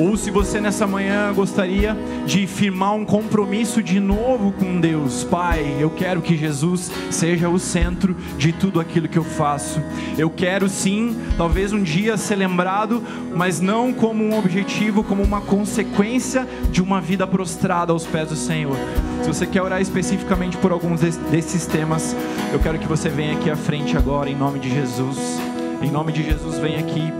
[0.00, 1.94] Ou se você nessa manhã gostaria
[2.24, 7.58] de firmar um compromisso de novo com Deus, Pai, eu quero que Jesus seja o
[7.58, 9.78] centro de tudo aquilo que eu faço.
[10.16, 13.02] Eu quero sim, talvez um dia ser lembrado,
[13.36, 18.36] mas não como um objetivo, como uma consequência de uma vida prostrada aos pés do
[18.36, 18.76] Senhor.
[19.20, 22.16] Se você quer orar especificamente por alguns desses temas,
[22.54, 25.18] eu quero que você venha aqui à frente agora, em nome de Jesus.
[25.82, 27.12] Em nome de Jesus, vem aqui.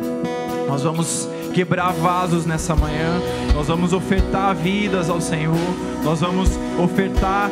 [0.66, 3.20] Nós vamos quebrar vasos nessa manhã.
[3.54, 5.54] Nós vamos ofertar vidas ao Senhor.
[6.02, 7.50] Nós vamos ofertar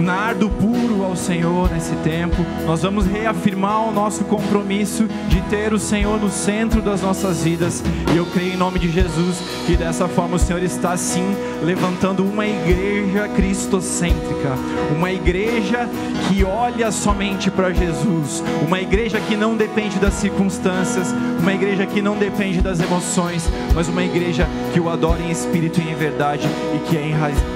[0.00, 2.36] nardo puro ao Senhor nesse tempo.
[2.66, 7.82] Nós vamos reafirmar o nosso compromisso de ter o Senhor no centro das nossas vidas.
[8.12, 9.36] E eu creio em nome de Jesus
[9.66, 14.54] que dessa forma o Senhor está sim levantando uma igreja cristocêntrica,
[14.96, 15.88] uma igreja
[16.28, 22.00] que olha somente para Jesus, uma igreja que não depende das circunstâncias, uma igreja que
[22.00, 26.48] não depende das emoções, mas uma igreja que o adora em espírito e em verdade
[26.74, 27.08] e que é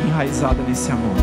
[0.04, 1.22] enraizada nesse amor.